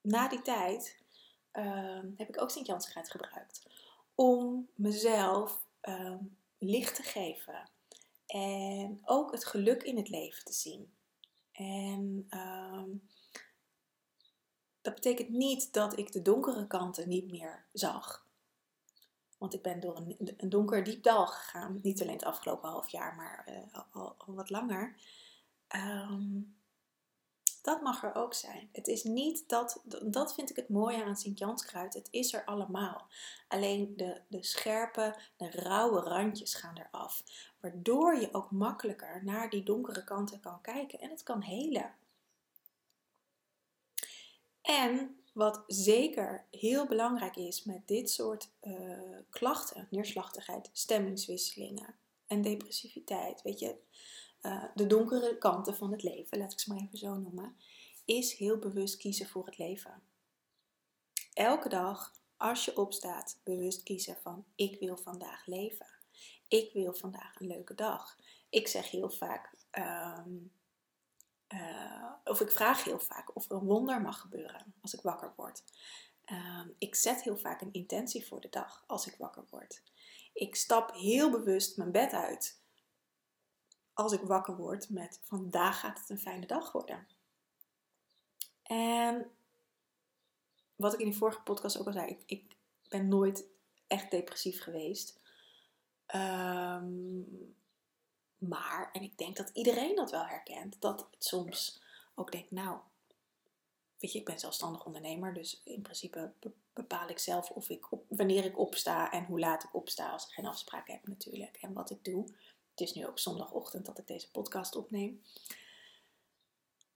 na 0.00 0.28
die 0.28 0.42
tijd 0.42 1.02
ehm, 1.50 2.10
heb 2.16 2.28
ik 2.28 2.40
ook 2.40 2.50
Sint-Janskruid 2.50 3.10
gebruikt. 3.10 3.66
Om 4.14 4.68
mezelf 4.74 5.64
ehm, 5.80 6.24
licht 6.58 6.94
te 6.94 7.02
geven. 7.02 7.70
En 8.26 9.00
ook 9.04 9.32
het 9.32 9.44
geluk 9.44 9.82
in 9.82 9.96
het 9.96 10.08
leven 10.08 10.44
te 10.44 10.52
zien. 10.52 10.94
En 11.52 12.26
ehm, 12.28 12.90
dat 14.82 14.94
betekent 14.94 15.28
niet 15.28 15.72
dat 15.72 15.98
ik 15.98 16.12
de 16.12 16.22
donkere 16.22 16.66
kanten 16.66 17.08
niet 17.08 17.30
meer 17.30 17.64
zag. 17.72 18.23
Want 19.44 19.56
ik 19.56 19.62
ben 19.62 19.80
door 19.80 19.96
een, 19.96 20.34
een 20.36 20.48
donker 20.48 20.84
diep 20.84 21.02
dal 21.02 21.26
gegaan. 21.26 21.80
Niet 21.82 22.02
alleen 22.02 22.14
het 22.14 22.24
afgelopen 22.24 22.68
half 22.68 22.88
jaar, 22.88 23.14
maar 23.14 23.48
uh, 23.48 23.80
al, 23.92 24.16
wat 24.26 24.50
langer. 24.50 24.96
Um, 25.76 26.56
dat 27.62 27.82
mag 27.82 28.02
er 28.02 28.14
ook 28.14 28.34
zijn. 28.34 28.68
Het 28.72 28.86
is 28.86 29.02
niet 29.02 29.48
dat, 29.48 29.82
dat 30.02 30.34
vind 30.34 30.50
ik 30.50 30.56
het 30.56 30.68
mooie 30.68 31.04
aan 31.04 31.16
Sint-Janskruid. 31.16 31.94
Het 31.94 32.08
is 32.10 32.32
er 32.32 32.44
allemaal. 32.44 33.06
Alleen 33.48 33.96
de, 33.96 34.20
de 34.28 34.42
scherpe, 34.42 35.16
de 35.36 35.50
rauwe 35.50 36.00
randjes 36.00 36.54
gaan 36.54 36.78
eraf. 36.78 37.24
Waardoor 37.60 38.16
je 38.16 38.34
ook 38.34 38.50
makkelijker 38.50 39.24
naar 39.24 39.50
die 39.50 39.62
donkere 39.62 40.04
kanten 40.04 40.40
kan 40.40 40.60
kijken 40.60 41.00
en 41.00 41.10
het 41.10 41.22
kan 41.22 41.42
helen. 41.42 41.94
En 44.62 45.23
wat 45.34 45.64
zeker 45.66 46.46
heel 46.50 46.86
belangrijk 46.86 47.36
is 47.36 47.64
met 47.64 47.88
dit 47.88 48.10
soort 48.10 48.50
uh, 48.62 49.18
klachten, 49.30 49.88
neerslachtigheid, 49.90 50.70
stemmingswisselingen 50.72 51.94
en 52.26 52.42
depressiviteit, 52.42 53.42
weet 53.42 53.58
je, 53.58 53.76
uh, 54.42 54.64
de 54.74 54.86
donkere 54.86 55.38
kanten 55.38 55.76
van 55.76 55.92
het 55.92 56.02
leven, 56.02 56.38
laat 56.38 56.52
ik 56.52 56.60
ze 56.60 56.72
maar 56.72 56.82
even 56.82 56.98
zo 56.98 57.14
noemen, 57.14 57.56
is 58.04 58.34
heel 58.34 58.58
bewust 58.58 58.96
kiezen 58.96 59.28
voor 59.28 59.46
het 59.46 59.58
leven. 59.58 60.02
Elke 61.32 61.68
dag, 61.68 62.12
als 62.36 62.64
je 62.64 62.76
opstaat, 62.76 63.40
bewust 63.44 63.82
kiezen 63.82 64.16
van 64.22 64.44
ik 64.54 64.78
wil 64.78 64.96
vandaag 64.96 65.46
leven. 65.46 65.86
Ik 66.48 66.72
wil 66.72 66.94
vandaag 66.94 67.40
een 67.40 67.46
leuke 67.46 67.74
dag. 67.74 68.16
Ik 68.48 68.68
zeg 68.68 68.90
heel 68.90 69.10
vaak, 69.10 69.54
um, 69.78 70.52
uh, 71.48 72.12
of 72.24 72.40
ik 72.40 72.50
vraag 72.50 72.84
heel 72.84 73.00
vaak 73.00 73.36
of 73.36 73.50
er 73.50 73.56
een 73.56 73.64
wonder 73.64 74.00
mag 74.00 74.20
gebeuren 74.20 74.74
als 74.80 74.94
ik 74.94 75.00
wakker 75.00 75.32
word. 75.36 75.62
Um, 76.32 76.74
ik 76.78 76.94
zet 76.94 77.22
heel 77.22 77.36
vaak 77.36 77.60
een 77.60 77.72
intentie 77.72 78.26
voor 78.26 78.40
de 78.40 78.48
dag 78.48 78.84
als 78.86 79.06
ik 79.06 79.14
wakker 79.18 79.44
word. 79.50 79.82
Ik 80.32 80.54
stap 80.56 80.92
heel 80.92 81.30
bewust 81.30 81.76
mijn 81.76 81.92
bed 81.92 82.12
uit 82.12 82.62
als 83.92 84.12
ik 84.12 84.20
wakker 84.20 84.56
word 84.56 84.90
met 84.90 85.20
vandaag 85.22 85.80
gaat 85.80 85.98
het 85.98 86.10
een 86.10 86.18
fijne 86.18 86.46
dag 86.46 86.72
worden. 86.72 87.06
En 88.62 89.30
wat 90.76 90.92
ik 90.92 90.98
in 90.98 91.08
die 91.08 91.16
vorige 91.16 91.42
podcast 91.42 91.78
ook 91.78 91.86
al 91.86 91.92
zei, 91.92 92.10
ik, 92.10 92.22
ik 92.26 92.56
ben 92.88 93.08
nooit 93.08 93.46
echt 93.86 94.10
depressief 94.10 94.62
geweest. 94.62 95.20
Um, 96.14 97.56
maar, 98.38 98.90
en 98.92 99.02
ik 99.02 99.18
denk 99.18 99.36
dat 99.36 99.50
iedereen 99.52 99.96
dat 99.96 100.10
wel 100.10 100.24
herkent, 100.24 100.76
dat 100.80 101.06
het 101.10 101.24
soms 101.24 101.80
ook 102.14 102.32
denkt, 102.32 102.50
nou, 102.50 102.78
weet 103.98 104.12
je, 104.12 104.18
ik 104.18 104.24
ben 104.24 104.38
zelfstandig 104.38 104.84
ondernemer, 104.84 105.34
dus 105.34 105.60
in 105.64 105.82
principe 105.82 106.32
bepaal 106.72 107.08
ik 107.08 107.18
zelf 107.18 107.50
of 107.50 107.68
ik 107.68 107.86
wanneer 108.08 108.44
ik 108.44 108.58
opsta 108.58 109.12
en 109.12 109.24
hoe 109.24 109.38
laat 109.38 109.64
ik 109.64 109.74
opsta 109.74 110.10
als 110.10 110.26
ik 110.26 110.32
geen 110.32 110.46
afspraak 110.46 110.88
heb 110.88 111.06
natuurlijk 111.06 111.56
en 111.60 111.72
wat 111.72 111.90
ik 111.90 112.04
doe. 112.04 112.24
Het 112.70 112.80
is 112.80 112.94
nu 112.94 113.06
ook 113.06 113.18
zondagochtend 113.18 113.86
dat 113.86 113.98
ik 113.98 114.06
deze 114.06 114.30
podcast 114.30 114.76
opneem. 114.76 115.22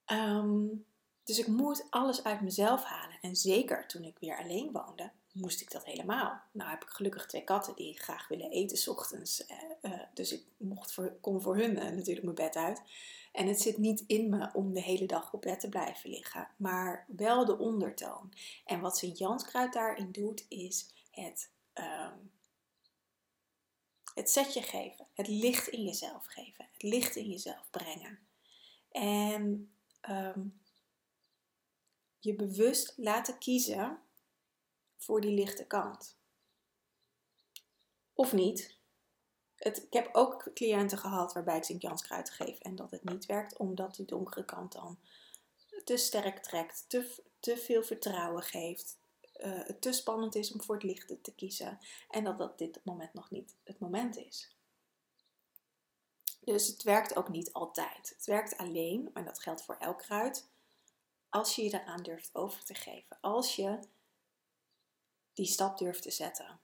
Um, 0.07 0.87
dus 1.25 1.39
ik 1.39 1.47
moet 1.47 1.87
alles 1.91 2.25
uit 2.25 2.41
mezelf 2.41 2.85
halen. 2.85 3.19
En 3.21 3.37
zeker 3.37 3.87
toen 3.87 4.05
ik 4.05 4.19
weer 4.19 4.39
alleen 4.39 4.73
woonde, 4.73 5.11
moest 5.41 5.61
ik 5.61 5.71
dat 5.71 5.85
helemaal. 5.85 6.41
Nou 6.53 6.71
heb 6.71 6.83
ik 6.83 6.89
gelukkig 6.89 7.27
twee 7.27 7.45
katten 7.45 7.75
die 7.75 7.99
graag 7.99 8.29
willen 8.29 8.51
eten 8.51 8.77
s 8.77 8.89
ochtends. 8.89 9.47
Eh, 9.47 9.57
eh, 9.81 10.01
dus 10.15 10.33
ik 10.33 10.45
mocht 10.57 10.93
voor, 10.93 11.17
kon 11.21 11.41
voor 11.41 11.57
hun 11.57 11.79
eh, 11.79 11.91
natuurlijk 11.91 12.25
mijn 12.25 12.35
bed 12.35 12.57
uit. 12.57 12.83
En 13.33 13.47
het 13.47 13.61
zit 13.61 13.79
niet 13.79 14.05
in 14.07 14.29
me 14.29 14.51
om 14.53 14.73
de 14.73 14.83
hele 14.83 15.07
dag 15.07 15.33
op 15.33 15.41
bed 15.41 15.61
te 15.61 15.69
blijven 15.69 16.11
liggen. 16.11 16.49
Maar 16.57 17.05
wel 17.09 17.45
de 17.45 17.59
ondertoon. 17.59 18.33
En 18.65 18.81
wat 18.81 18.99
Sint-Janskruid 18.99 19.73
daarin 19.73 20.13
doet, 20.13 20.45
is 20.49 20.89
het, 21.11 21.51
um, 21.75 22.31
het 24.15 24.31
setje 24.31 24.63
geven. 24.63 25.07
Het 25.15 25.29
licht 25.29 25.69
in 25.69 25.85
jezelf 25.85 26.25
geven. 26.27 26.69
Het 26.73 26.83
licht 26.83 27.17
in 27.17 27.29
jezelf 27.29 27.71
brengen. 27.71 28.19
En... 28.91 29.73
Um, 30.11 30.61
je 32.21 32.35
bewust 32.35 32.93
laten 32.97 33.39
kiezen 33.39 33.99
voor 35.09 35.21
die 35.21 35.35
lichte 35.35 35.65
kant. 35.65 36.17
Of 38.13 38.33
niet. 38.33 38.77
Het, 39.57 39.83
ik 39.83 39.93
heb 39.93 40.09
ook 40.13 40.51
cliënten 40.55 40.99
gehad 40.99 41.33
waarbij 41.33 41.57
ik 41.57 41.65
Sint-Janskruid 41.65 42.31
geef 42.31 42.59
en 42.59 42.77
dat 42.77 42.91
het 42.91 43.05
niet 43.05 43.27
werkt, 43.27 43.57
omdat 43.57 43.95
die 43.95 44.07
donkere 44.07 44.45
kant 44.45 44.73
dan 44.73 44.99
te 45.85 45.97
sterk 45.97 46.39
trekt, 46.39 46.85
te, 46.89 47.23
te 47.41 47.57
veel 47.57 47.83
vertrouwen 47.83 48.43
geeft, 48.43 48.99
uh, 49.37 49.65
het 49.67 49.81
te 49.81 49.93
spannend 49.93 50.35
is 50.35 50.53
om 50.53 50.63
voor 50.63 50.75
het 50.75 50.85
lichte 50.85 51.21
te 51.21 51.35
kiezen 51.35 51.79
en 52.09 52.25
dat 52.25 52.39
dat 52.39 52.59
dit 52.59 52.81
moment 52.85 53.15
nog 53.15 53.31
niet 53.31 53.57
het 53.65 53.79
moment 53.79 54.17
is. 54.17 54.57
Dus 56.41 56.67
het 56.67 56.83
werkt 56.83 57.17
ook 57.17 57.29
niet 57.29 57.53
altijd. 57.53 58.09
Het 58.17 58.27
werkt 58.27 58.57
alleen, 58.57 59.11
en 59.15 59.25
dat 59.25 59.39
geldt 59.39 59.63
voor 59.65 59.77
elk 59.79 59.99
kruid, 59.99 60.49
als 61.29 61.57
je 61.57 61.63
je 61.63 61.71
daaraan 61.71 62.03
durft 62.03 62.35
over 62.35 62.65
te 62.65 62.75
geven. 62.75 63.19
Als 63.21 63.57
je 63.57 63.79
die 65.39 65.47
stap 65.47 65.79
durft 65.79 66.03
te 66.03 66.11
zetten. 66.11 66.61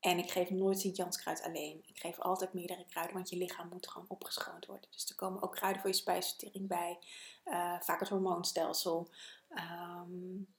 En 0.00 0.18
ik 0.18 0.30
geef 0.30 0.50
nooit 0.50 0.80
Sint-Janskruid 0.80 1.42
alleen. 1.42 1.82
Ik 1.86 1.98
geef 1.98 2.18
altijd 2.18 2.52
meerdere 2.52 2.84
kruiden, 2.84 3.16
want 3.16 3.28
je 3.28 3.36
lichaam 3.36 3.68
moet 3.68 3.88
gewoon 3.88 4.08
opgeschoond 4.08 4.66
worden. 4.66 4.90
Dus 4.90 5.08
er 5.08 5.14
komen 5.14 5.42
ook 5.42 5.54
kruiden 5.54 5.80
voor 5.80 5.90
je 5.90 5.96
spijsvertering 5.96 6.68
bij. 6.68 6.98
Uh, 7.44 7.80
vaak 7.80 8.00
het 8.00 8.08
hormoonstelsel. 8.08 9.10
Um, 9.48 10.54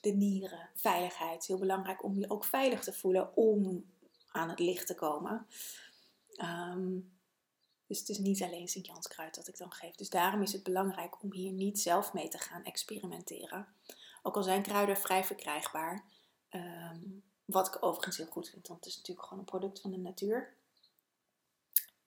de 0.00 0.12
nieren, 0.12 0.70
veiligheid. 0.74 1.46
Heel 1.46 1.58
belangrijk 1.58 2.04
om 2.04 2.18
je 2.18 2.30
ook 2.30 2.44
veilig 2.44 2.82
te 2.82 2.92
voelen 2.92 3.36
om 3.36 3.90
aan 4.28 4.48
het 4.48 4.58
licht 4.58 4.86
te 4.86 4.94
komen. 4.94 5.46
Um, 6.42 7.18
dus 7.86 7.98
het 7.98 8.08
is 8.08 8.18
niet 8.18 8.42
alleen 8.42 8.68
Sint-Janskruid 8.68 9.34
dat 9.34 9.48
ik 9.48 9.58
dan 9.58 9.72
geef. 9.72 9.94
Dus 9.94 10.10
daarom 10.10 10.42
is 10.42 10.52
het 10.52 10.62
belangrijk 10.62 11.22
om 11.22 11.32
hier 11.32 11.52
niet 11.52 11.80
zelf 11.80 12.12
mee 12.12 12.28
te 12.28 12.38
gaan 12.38 12.64
experimenteren. 12.64 13.68
Ook 14.22 14.36
al 14.36 14.42
zijn 14.42 14.62
kruiden 14.62 14.96
vrij 14.96 15.24
verkrijgbaar. 15.24 16.04
Ehm, 16.48 17.00
wat 17.44 17.66
ik 17.66 17.84
overigens 17.84 18.16
heel 18.16 18.26
goed 18.26 18.48
vind, 18.48 18.68
want 18.68 18.84
het 18.84 18.88
is 18.88 18.96
natuurlijk 18.96 19.26
gewoon 19.26 19.42
een 19.42 19.50
product 19.50 19.80
van 19.80 19.90
de 19.90 19.98
natuur. 19.98 20.54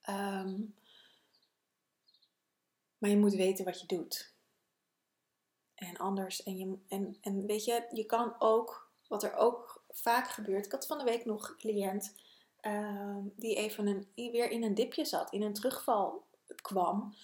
Ehm, 0.02 0.60
maar 2.98 3.10
je 3.10 3.18
moet 3.18 3.36
weten 3.36 3.66
wat 3.66 3.82
je 3.82 3.88
doet. 3.88 4.34
En 5.76 5.98
anders, 5.98 6.44
en, 6.44 6.58
je, 6.58 6.78
en, 6.88 7.18
en 7.22 7.46
weet 7.46 7.66
je, 7.66 7.88
je 7.92 8.06
kan 8.06 8.36
ook, 8.40 8.92
wat 9.08 9.24
er 9.24 9.36
ook 9.36 9.84
vaak 9.90 10.30
gebeurt. 10.30 10.66
Ik 10.66 10.72
had 10.72 10.88
van 10.88 10.98
de 10.98 11.04
week 11.04 11.26
nog 11.26 11.50
een 11.50 11.58
cliënt 11.58 12.14
Ehm, 12.66 13.22
die 13.36 13.56
even 13.56 13.88
een, 13.88 14.08
weer 14.32 14.50
in 14.50 14.64
een 14.64 14.74
dipje 14.74 15.06
zat, 15.06 15.32
in 15.32 15.42
een 15.42 15.54
terugval 15.54 16.28
kwam. 16.62 17.16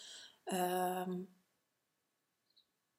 Ehm, 0.44 1.20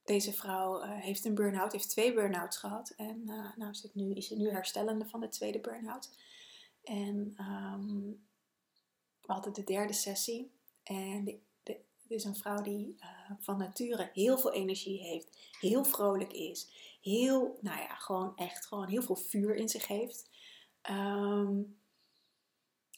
deze 0.05 0.33
vrouw 0.33 0.83
uh, 0.83 0.91
heeft 0.91 1.25
een 1.25 1.35
burn-out, 1.35 1.73
heeft 1.73 1.91
twee 1.91 2.15
burn-outs 2.15 2.57
gehad. 2.57 2.95
En 2.97 3.23
uh, 3.27 3.57
nou 3.57 3.75
zit 3.75 3.95
nu, 3.95 4.13
is 4.15 4.27
ze 4.27 4.37
nu 4.37 4.51
herstellende 4.51 5.07
van 5.07 5.21
de 5.21 5.29
tweede 5.29 5.61
burn-out. 5.61 6.11
En 6.83 7.37
um, 7.39 8.27
we 9.21 9.33
hadden 9.33 9.53
de 9.53 9.65
derde 9.65 9.93
sessie. 9.93 10.53
En 10.83 11.25
de, 11.25 11.41
het 11.63 11.81
is 12.09 12.25
een 12.25 12.37
vrouw 12.37 12.63
die 12.63 12.97
uh, 13.01 13.31
van 13.41 13.59
nature 13.59 14.11
heel 14.13 14.39
veel 14.39 14.53
energie 14.53 15.01
heeft. 15.01 15.51
Heel 15.61 15.85
vrolijk 15.85 16.33
is. 16.33 16.69
Heel, 17.01 17.59
nou 17.61 17.81
ja, 17.81 17.95
gewoon 17.95 18.37
echt 18.37 18.67
gewoon 18.67 18.89
heel 18.89 19.03
veel 19.03 19.17
vuur 19.17 19.55
in 19.55 19.69
zich 19.69 19.87
heeft. 19.87 20.31
Um, 20.91 21.81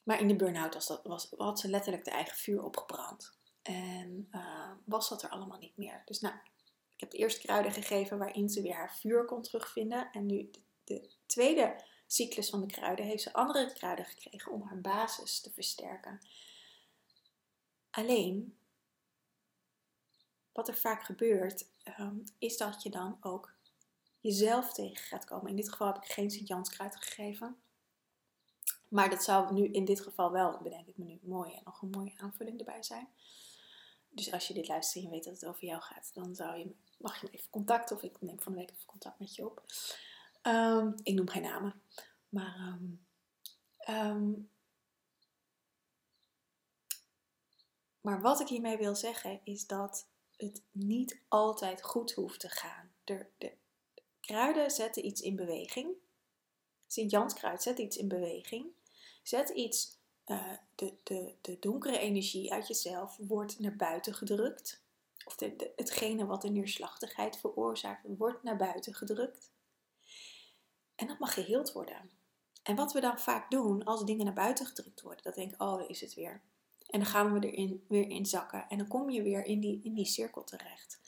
maar 0.04 0.20
in 0.20 0.28
de 0.28 0.37
burn-out 0.37 0.75
was 0.75 0.87
dat, 0.87 1.00
was, 1.04 1.32
had 1.37 1.61
ze 1.61 1.68
letterlijk 1.68 2.04
de 2.04 2.11
eigen 2.11 2.37
vuur 2.37 2.62
opgebrand. 2.62 3.38
En 3.62 4.28
was 4.84 5.08
dat 5.08 5.23
er 5.23 5.28
allemaal 5.28 5.58
niet 5.58 5.76
meer. 5.76 6.02
Dus 6.04 6.20
nou, 6.20 6.34
ik 6.95 7.01
heb 7.01 7.11
de 7.11 7.17
eerste 7.17 7.41
kruiden 7.41 7.73
gegeven 7.73 8.19
waarin 8.19 8.49
ze 8.49 8.63
weer 8.63 8.75
haar 8.75 8.97
vuur 8.97 9.25
kon 9.25 9.43
terugvinden. 9.43 10.09
En 10.13 10.27
nu 10.27 10.51
de, 10.51 10.61
de 10.85 11.11
tweede 11.27 11.85
cyclus 12.07 12.51
van 12.51 12.61
de 12.61 12.67
kruiden 12.67 13.05
heeft 13.05 13.23
ze 13.23 13.33
andere 13.33 13.73
kruiden 13.73 14.05
gekregen 14.05 14.53
om 14.53 14.63
haar 14.63 14.81
basis 14.81 15.41
te 15.41 15.53
versterken. 15.53 16.21
Alleen, 17.91 18.59
wat 20.53 20.69
er 20.69 20.77
vaak 20.77 21.03
gebeurt, 21.03 21.67
um, 21.99 22.25
is 22.39 22.57
dat 22.57 22.83
je 22.83 22.91
dan 22.91 23.17
ook 23.21 23.55
jezelf 24.21 24.73
tegen 24.73 25.05
gaat 25.05 25.25
komen. 25.25 25.51
In 25.51 25.57
dit 25.57 25.71
geval 25.71 25.87
heb 25.87 26.03
ik 26.03 26.11
geen 26.11 26.31
Sint-Janskruid 26.31 26.97
gegeven. 26.97 27.57
Maar 28.89 29.11
dat 29.11 29.25
zou 29.25 29.55
nu 29.55 29.67
in 29.67 29.85
dit 29.85 30.01
geval 30.01 30.31
wel, 30.31 30.59
bedenk 30.63 30.87
ik 30.87 30.97
me 30.97 31.05
nu, 31.05 31.19
mooi 31.23 31.53
en 31.53 31.63
nog 31.65 31.83
een 31.83 31.91
mooie 31.91 32.13
aanvulling 32.17 32.59
erbij 32.59 32.83
zijn. 32.83 33.09
Dus 34.11 34.33
als 34.33 34.49
je 34.49 34.55
dit 34.55 34.69
luistert 34.69 34.97
en 34.97 35.11
je 35.11 35.15
weet 35.17 35.25
dat 35.25 35.35
het 35.35 35.47
over 35.47 35.65
jou 35.65 35.81
gaat, 35.83 36.11
dan 36.15 36.35
zou 36.35 36.59
je 36.59 36.75
mag 37.04 37.20
je 37.20 37.28
even 37.30 37.50
contacten 37.50 37.96
of 37.96 38.02
ik 38.02 38.20
neem 38.20 38.40
van 38.40 38.52
de 38.52 38.58
week 38.58 38.70
even 38.70 38.87
contact 38.87 39.18
met 39.18 39.34
je 39.34 39.46
op. 39.46 39.62
Ehm, 40.42 40.92
ik 41.02 41.14
noem 41.14 41.28
geen 41.28 41.42
namen, 41.42 41.82
maar 42.28 42.54
ehm, 42.56 42.84
ehm, 43.78 44.32
maar 48.00 48.20
wat 48.20 48.40
ik 48.40 48.49
hiermee 48.49 48.76
wil 48.76 48.94
zeggen 48.94 49.40
is 49.44 49.66
dat 49.66 50.06
het 50.37 50.62
niet 50.70 51.20
altijd 51.28 51.82
goed 51.82 52.12
hoeft 52.12 52.40
te 52.40 52.49
gaan. 52.49 52.92
De, 53.04 53.26
de, 53.38 53.52
kruiden 54.20 54.70
zetten 54.70 55.06
iets 55.06 55.20
in 55.20 55.37
beweging. 55.37 55.94
Sint-Janskruid 56.87 57.62
zet 57.62 57.78
iets 57.78 57.96
in 57.96 58.08
beweging. 58.08 58.66
Zet 59.23 59.49
iets, 59.49 59.99
uh, 60.26 60.52
de, 60.75 60.94
de, 61.02 61.34
de 61.40 61.58
donkere 61.58 61.99
energie 61.99 62.52
uit 62.52 62.66
jezelf 62.66 63.16
wordt 63.16 63.58
naar 63.58 63.76
buiten 63.76 64.14
gedrukt. 64.14 64.84
Of 65.25 65.37
hetgene 65.76 66.26
wat 66.26 66.43
de 66.43 66.50
neerslachtigheid 66.50 67.38
veroorzaakt, 67.38 68.07
wordt 68.16 68.43
naar 68.43 68.57
buiten 68.57 68.95
gedrukt. 68.95 69.52
En 70.95 71.07
dat 71.07 71.19
mag 71.19 71.35
geheeld 71.35 71.73
worden. 71.73 72.11
En 72.62 72.76
wat 72.76 72.93
we 72.93 73.00
dan 73.00 73.19
vaak 73.19 73.50
doen 73.50 73.85
als 73.85 74.04
dingen 74.04 74.25
naar 74.25 74.35
buiten 74.35 74.66
gedrukt 74.66 75.00
worden, 75.00 75.25
dat 75.25 75.35
denk 75.35 75.52
ik, 75.52 75.62
oh, 75.62 75.78
daar 75.78 75.88
is 75.88 76.00
het 76.00 76.14
weer. 76.14 76.43
En 76.87 76.99
dan 77.00 77.09
gaan 77.09 77.33
we 77.33 77.50
erin 77.50 77.85
weer 77.88 78.09
in 78.09 78.26
zakken. 78.26 78.69
En 78.69 78.78
dan 78.78 78.88
kom 78.88 79.11
je 79.11 79.23
weer 79.23 79.45
in 79.45 79.61
die, 79.61 79.81
in 79.83 79.95
die 79.95 80.07
cirkel 80.07 80.45
terecht. 80.45 81.00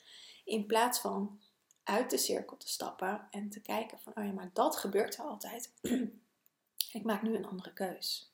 In 0.43 0.65
plaats 0.65 0.99
van 0.99 1.39
uit 1.83 2.09
de 2.09 2.17
cirkel 2.17 2.57
te 2.57 2.69
stappen 2.69 3.27
en 3.31 3.49
te 3.49 3.61
kijken 3.61 3.99
van, 3.99 4.15
oh 4.15 4.23
ja, 4.23 4.31
maar 4.31 4.49
dat 4.53 4.77
gebeurt 4.77 5.17
er 5.17 5.23
altijd. 5.23 5.73
ik 6.97 7.03
maak 7.03 7.21
nu 7.21 7.35
een 7.35 7.45
andere 7.45 7.73
keus. 7.73 8.31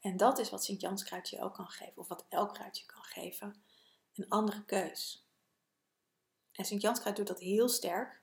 En 0.00 0.16
dat 0.16 0.38
is 0.38 0.50
wat 0.50 0.64
Sint-Jans 0.64 1.04
kruidje 1.04 1.42
ook 1.42 1.54
kan 1.54 1.68
geven, 1.68 1.96
of 1.96 2.08
wat 2.08 2.26
elk 2.28 2.54
kruidje 2.54 2.86
kan 2.86 3.02
geven. 3.02 3.62
Een 4.16 4.28
andere 4.28 4.64
keus. 4.64 5.26
En 6.52 6.64
Sint-Jans 6.64 7.00
kruid 7.00 7.16
doet 7.16 7.26
dat 7.26 7.40
heel 7.40 7.68
sterk, 7.68 8.22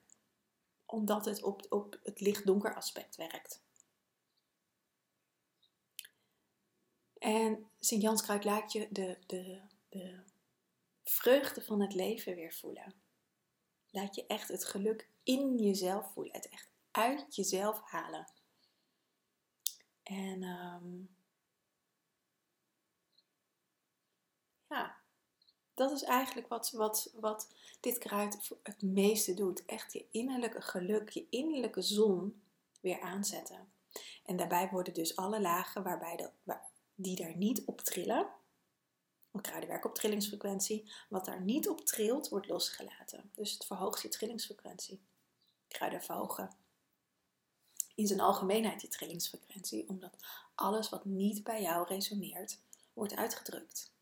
omdat 0.85 1.25
het 1.25 1.43
op, 1.43 1.65
op 1.69 1.99
het 2.03 2.19
licht-donker 2.19 2.75
aspect 2.75 3.15
werkt. 3.15 3.61
En 7.23 7.69
Sint-Janskruid 7.79 8.43
laat 8.43 8.71
je 8.71 8.87
de, 8.91 9.17
de, 9.25 9.61
de 9.89 10.23
vreugde 11.03 11.61
van 11.61 11.81
het 11.81 11.93
leven 11.93 12.35
weer 12.35 12.53
voelen. 12.53 12.93
Laat 13.89 14.15
je 14.15 14.25
echt 14.27 14.47
het 14.47 14.65
geluk 14.65 15.09
in 15.23 15.57
jezelf 15.57 16.13
voelen. 16.13 16.33
Het 16.33 16.49
echt 16.49 16.69
uit 16.91 17.35
jezelf 17.35 17.81
halen. 17.81 18.31
En 20.03 20.43
um, 20.43 21.15
ja, 24.67 25.02
dat 25.73 25.91
is 25.91 26.03
eigenlijk 26.03 26.47
wat, 26.47 26.71
wat, 26.71 27.13
wat 27.19 27.47
dit 27.79 27.97
kruid 27.97 28.51
het 28.63 28.81
meeste 28.81 29.33
doet. 29.33 29.65
Echt 29.65 29.93
je 29.93 30.05
innerlijke 30.11 30.61
geluk, 30.61 31.09
je 31.09 31.25
innerlijke 31.29 31.81
zon 31.81 32.41
weer 32.81 33.01
aanzetten. 33.01 33.71
En 34.25 34.35
daarbij 34.35 34.69
worden 34.69 34.93
dus 34.93 35.15
alle 35.15 35.41
lagen 35.41 35.83
waarbij 35.83 36.29
die 36.95 37.15
daar 37.15 37.35
niet 37.35 37.65
op 37.65 37.81
trillen. 37.81 38.27
Want 39.31 39.45
kruiden 39.45 39.69
werken 39.69 39.89
op 39.89 39.95
trillingsfrequentie. 39.95 40.91
Wat 41.09 41.25
daar 41.25 41.41
niet 41.41 41.69
op 41.69 41.85
trilt, 41.85 42.29
wordt 42.29 42.47
losgelaten. 42.47 43.31
Dus 43.35 43.51
het 43.51 43.65
verhoogt 43.65 44.01
je 44.01 44.09
trillingsfrequentie. 44.09 45.01
Kruiden 45.67 46.01
verhogen 46.01 46.55
in 47.95 48.07
zijn 48.07 48.19
algemeenheid 48.19 48.81
je 48.81 48.87
trillingsfrequentie, 48.87 49.89
omdat 49.89 50.15
alles 50.55 50.89
wat 50.89 51.05
niet 51.05 51.43
bij 51.43 51.61
jou 51.61 51.87
resoneert, 51.87 52.59
wordt 52.93 53.15
uitgedrukt. 53.15 53.92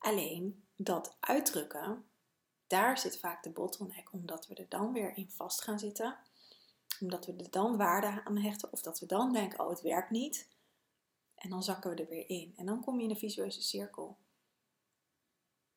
Alleen 0.00 0.64
dat 0.76 1.16
uitdrukken, 1.20 2.04
daar 2.66 2.98
zit 2.98 3.18
vaak 3.18 3.42
de 3.42 3.50
bottleneck, 3.50 4.12
omdat 4.12 4.46
we 4.46 4.54
er 4.54 4.68
dan 4.68 4.92
weer 4.92 5.16
in 5.16 5.30
vast 5.30 5.62
gaan 5.62 5.78
zitten, 5.78 6.16
omdat 7.00 7.26
we 7.26 7.36
er 7.36 7.50
dan 7.50 7.76
waarde 7.76 8.24
aan 8.24 8.38
hechten, 8.38 8.72
of 8.72 8.82
dat 8.82 9.00
we 9.00 9.06
dan 9.06 9.32
denken: 9.32 9.60
oh, 9.60 9.68
het 9.68 9.80
werkt 9.80 10.10
niet. 10.10 10.48
En 11.34 11.50
dan 11.50 11.62
zakken 11.62 11.90
we 11.90 12.02
er 12.02 12.08
weer 12.08 12.28
in. 12.28 12.54
En 12.56 12.66
dan 12.66 12.84
kom 12.84 12.98
je 12.98 13.04
in 13.04 13.10
een 13.10 13.16
visueuze 13.16 13.62
cirkel. 13.62 14.18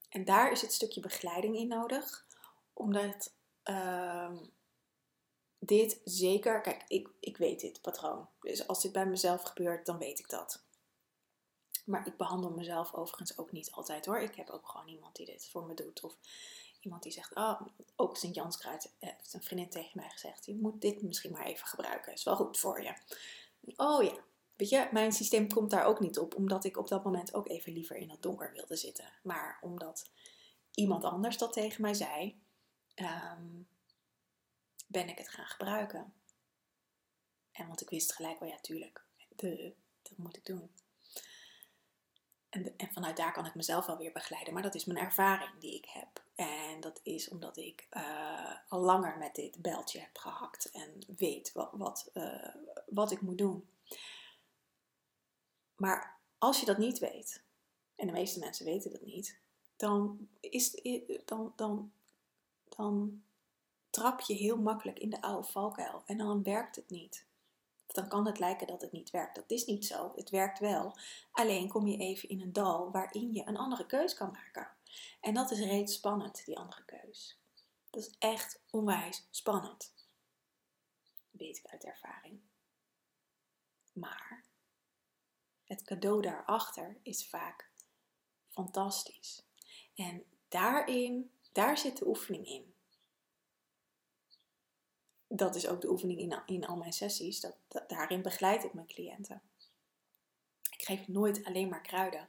En 0.09 0.25
daar 0.25 0.51
is 0.51 0.61
het 0.61 0.73
stukje 0.73 1.01
begeleiding 1.01 1.55
in 1.55 1.67
nodig. 1.67 2.27
Omdat 2.73 3.33
uh, 3.63 4.31
dit 5.59 6.01
zeker, 6.03 6.61
kijk, 6.61 6.83
ik, 6.87 7.09
ik 7.19 7.37
weet 7.37 7.59
dit 7.59 7.81
patroon. 7.81 8.27
Dus 8.39 8.67
als 8.67 8.81
dit 8.81 8.91
bij 8.91 9.05
mezelf 9.05 9.43
gebeurt, 9.43 9.85
dan 9.85 9.97
weet 9.97 10.19
ik 10.19 10.29
dat. 10.29 10.62
Maar 11.83 12.07
ik 12.07 12.17
behandel 12.17 12.49
mezelf 12.49 12.93
overigens 12.93 13.37
ook 13.37 13.51
niet 13.51 13.71
altijd 13.71 14.05
hoor. 14.05 14.19
Ik 14.19 14.35
heb 14.35 14.49
ook 14.49 14.67
gewoon 14.67 14.87
iemand 14.87 15.15
die 15.15 15.25
dit 15.25 15.49
voor 15.49 15.65
me 15.65 15.73
doet. 15.73 16.03
Of 16.03 16.15
iemand 16.79 17.03
die 17.03 17.11
zegt, 17.11 17.35
oh, 17.35 17.61
ook 17.95 18.17
Sint 18.17 18.57
Kruid 18.57 18.91
heeft 18.99 19.33
een 19.33 19.43
vriendin 19.43 19.69
tegen 19.69 19.91
mij 19.93 20.09
gezegd. 20.09 20.45
Je 20.45 20.55
moet 20.55 20.81
dit 20.81 21.01
misschien 21.01 21.31
maar 21.31 21.45
even 21.45 21.67
gebruiken. 21.67 22.13
Is 22.13 22.23
wel 22.23 22.35
goed 22.35 22.59
voor 22.59 22.81
je. 22.83 22.93
Oh 23.75 24.03
ja, 24.03 24.23
Weet 24.55 24.69
je, 24.69 24.89
mijn 24.91 25.11
systeem 25.11 25.49
komt 25.49 25.69
daar 25.69 25.85
ook 25.85 25.99
niet 25.99 26.19
op, 26.19 26.35
omdat 26.35 26.63
ik 26.63 26.77
op 26.77 26.87
dat 26.87 27.03
moment 27.03 27.33
ook 27.33 27.49
even 27.49 27.73
liever 27.73 27.95
in 27.95 28.09
het 28.09 28.21
donker 28.21 28.51
wilde 28.51 28.75
zitten. 28.75 29.13
Maar 29.23 29.59
omdat 29.61 30.09
iemand 30.73 31.03
anders 31.03 31.37
dat 31.37 31.53
tegen 31.53 31.81
mij 31.81 31.93
zei, 31.93 32.41
ehm, 32.93 33.61
ben 34.87 35.09
ik 35.09 35.17
het 35.17 35.29
gaan 35.29 35.45
gebruiken. 35.45 36.13
En 37.51 37.67
want 37.67 37.81
ik 37.81 37.89
wist 37.89 38.13
gelijk 38.13 38.39
wel, 38.39 38.49
ja, 38.49 38.59
tuurlijk, 38.61 39.05
de, 39.35 39.73
dat 40.01 40.17
moet 40.17 40.37
ik 40.37 40.45
doen. 40.45 40.71
En, 42.53 42.77
en, 42.77 42.89
vanuit 42.91 43.17
daar 43.17 43.33
kan 43.33 43.45
ik 43.45 43.55
mezelf 43.55 43.85
wel 43.85 43.97
weer 43.97 44.11
begeleiden. 44.11 44.53
Maar 44.53 44.63
dat 44.63 44.75
is 44.75 44.85
mijn 44.85 45.05
ervaring 45.05 45.59
die 45.59 45.75
ik 45.75 45.85
heb. 45.85 46.23
En 46.35 46.79
dat 46.79 46.99
is 47.03 47.29
omdat 47.29 47.57
ik 47.57 47.87
uh, 47.91 48.55
al 48.67 48.79
langer 48.79 49.17
met 49.17 49.35
dit 49.35 49.61
beltje 49.61 49.99
heb 49.99 50.17
gehakt 50.17 50.71
en 50.71 51.03
weet 51.17 51.51
wat, 51.51 51.69
wat, 51.71 52.09
uh, 52.13 52.55
wat 52.85 53.11
ik 53.11 53.21
moet 53.21 53.37
doen. 53.37 53.67
Maar 55.75 56.17
als 56.37 56.59
je 56.59 56.65
dat 56.65 56.77
niet 56.77 56.99
weet, 56.99 57.41
en 57.95 58.07
de 58.07 58.13
meeste 58.13 58.39
mensen 58.39 58.65
weten 58.65 58.91
dat 58.91 59.01
niet, 59.01 59.39
dan, 59.75 60.27
is, 60.39 60.81
dan, 61.25 61.53
dan, 61.55 61.91
dan 62.69 63.23
trap 63.89 64.21
je 64.21 64.33
heel 64.33 64.57
makkelijk 64.57 64.99
in 64.99 65.09
de 65.09 65.21
oude 65.21 65.47
valkuil 65.47 66.03
en 66.05 66.17
dan 66.17 66.43
werkt 66.43 66.75
het 66.75 66.89
niet. 66.89 67.25
Dan 67.93 68.07
kan 68.07 68.25
het 68.25 68.39
lijken 68.39 68.67
dat 68.67 68.81
het 68.81 68.91
niet 68.91 69.09
werkt. 69.09 69.35
Dat 69.35 69.51
is 69.51 69.65
niet 69.65 69.85
zo. 69.85 70.11
Het 70.15 70.29
werkt 70.29 70.59
wel. 70.59 70.97
Alleen 71.31 71.67
kom 71.67 71.87
je 71.87 71.97
even 71.97 72.29
in 72.29 72.41
een 72.41 72.53
dal 72.53 72.91
waarin 72.91 73.33
je 73.33 73.47
een 73.47 73.57
andere 73.57 73.85
keus 73.85 74.13
kan 74.13 74.31
maken. 74.31 74.67
En 75.21 75.33
dat 75.33 75.51
is 75.51 75.59
reeds 75.59 75.93
spannend, 75.93 76.45
die 76.45 76.57
andere 76.57 76.83
keus. 76.85 77.39
Dat 77.89 78.01
is 78.01 78.15
echt 78.19 78.61
onwijs 78.69 79.27
spannend. 79.29 79.93
Weet 81.31 81.57
ik 81.57 81.65
uit 81.65 81.83
ervaring. 81.83 82.41
Maar 83.93 84.43
het 85.63 85.83
cadeau 85.83 86.21
daarachter 86.21 86.99
is 87.03 87.29
vaak 87.29 87.71
fantastisch. 88.49 89.45
En 89.95 90.23
daarin, 90.47 91.31
daar 91.51 91.77
zit 91.77 91.97
de 91.97 92.07
oefening 92.07 92.47
in. 92.47 92.72
Dat 95.35 95.55
is 95.55 95.67
ook 95.67 95.81
de 95.81 95.89
oefening 95.89 96.19
in, 96.19 96.41
in 96.45 96.65
al 96.65 96.75
mijn 96.75 96.93
sessies. 96.93 97.39
Dat, 97.39 97.55
daarin 97.87 98.21
begeleid 98.21 98.63
ik 98.63 98.73
mijn 98.73 98.87
cliënten. 98.87 99.41
Ik 100.71 100.85
geef 100.85 101.07
nooit 101.07 101.45
alleen 101.45 101.69
maar 101.69 101.81
kruiden. 101.81 102.27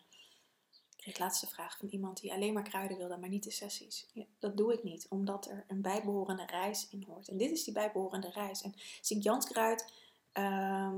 Ik 0.71 0.97
kreeg 0.97 1.19
laatste 1.19 1.47
vraag 1.47 1.77
van 1.77 1.89
iemand 1.89 2.21
die 2.21 2.33
alleen 2.33 2.53
maar 2.53 2.63
kruiden 2.63 2.97
wilde, 2.97 3.17
maar 3.17 3.29
niet 3.29 3.45
de 3.45 3.51
sessies. 3.51 4.07
dat 4.39 4.57
doe 4.57 4.73
ik 4.73 4.83
niet, 4.83 5.07
omdat 5.09 5.47
er 5.47 5.65
een 5.69 5.83
bijbehorende 5.83 6.47
reis 6.47 6.89
in 6.91 7.05
hoort. 7.07 7.29
En 7.29 7.37
dit 7.37 7.51
is 7.51 7.65
die 7.65 7.75
bijbehorende 7.75 8.31
reis. 8.31 8.63
En 8.63 8.75
Sint-Janskruid 9.01 9.93
uh, 10.35 10.95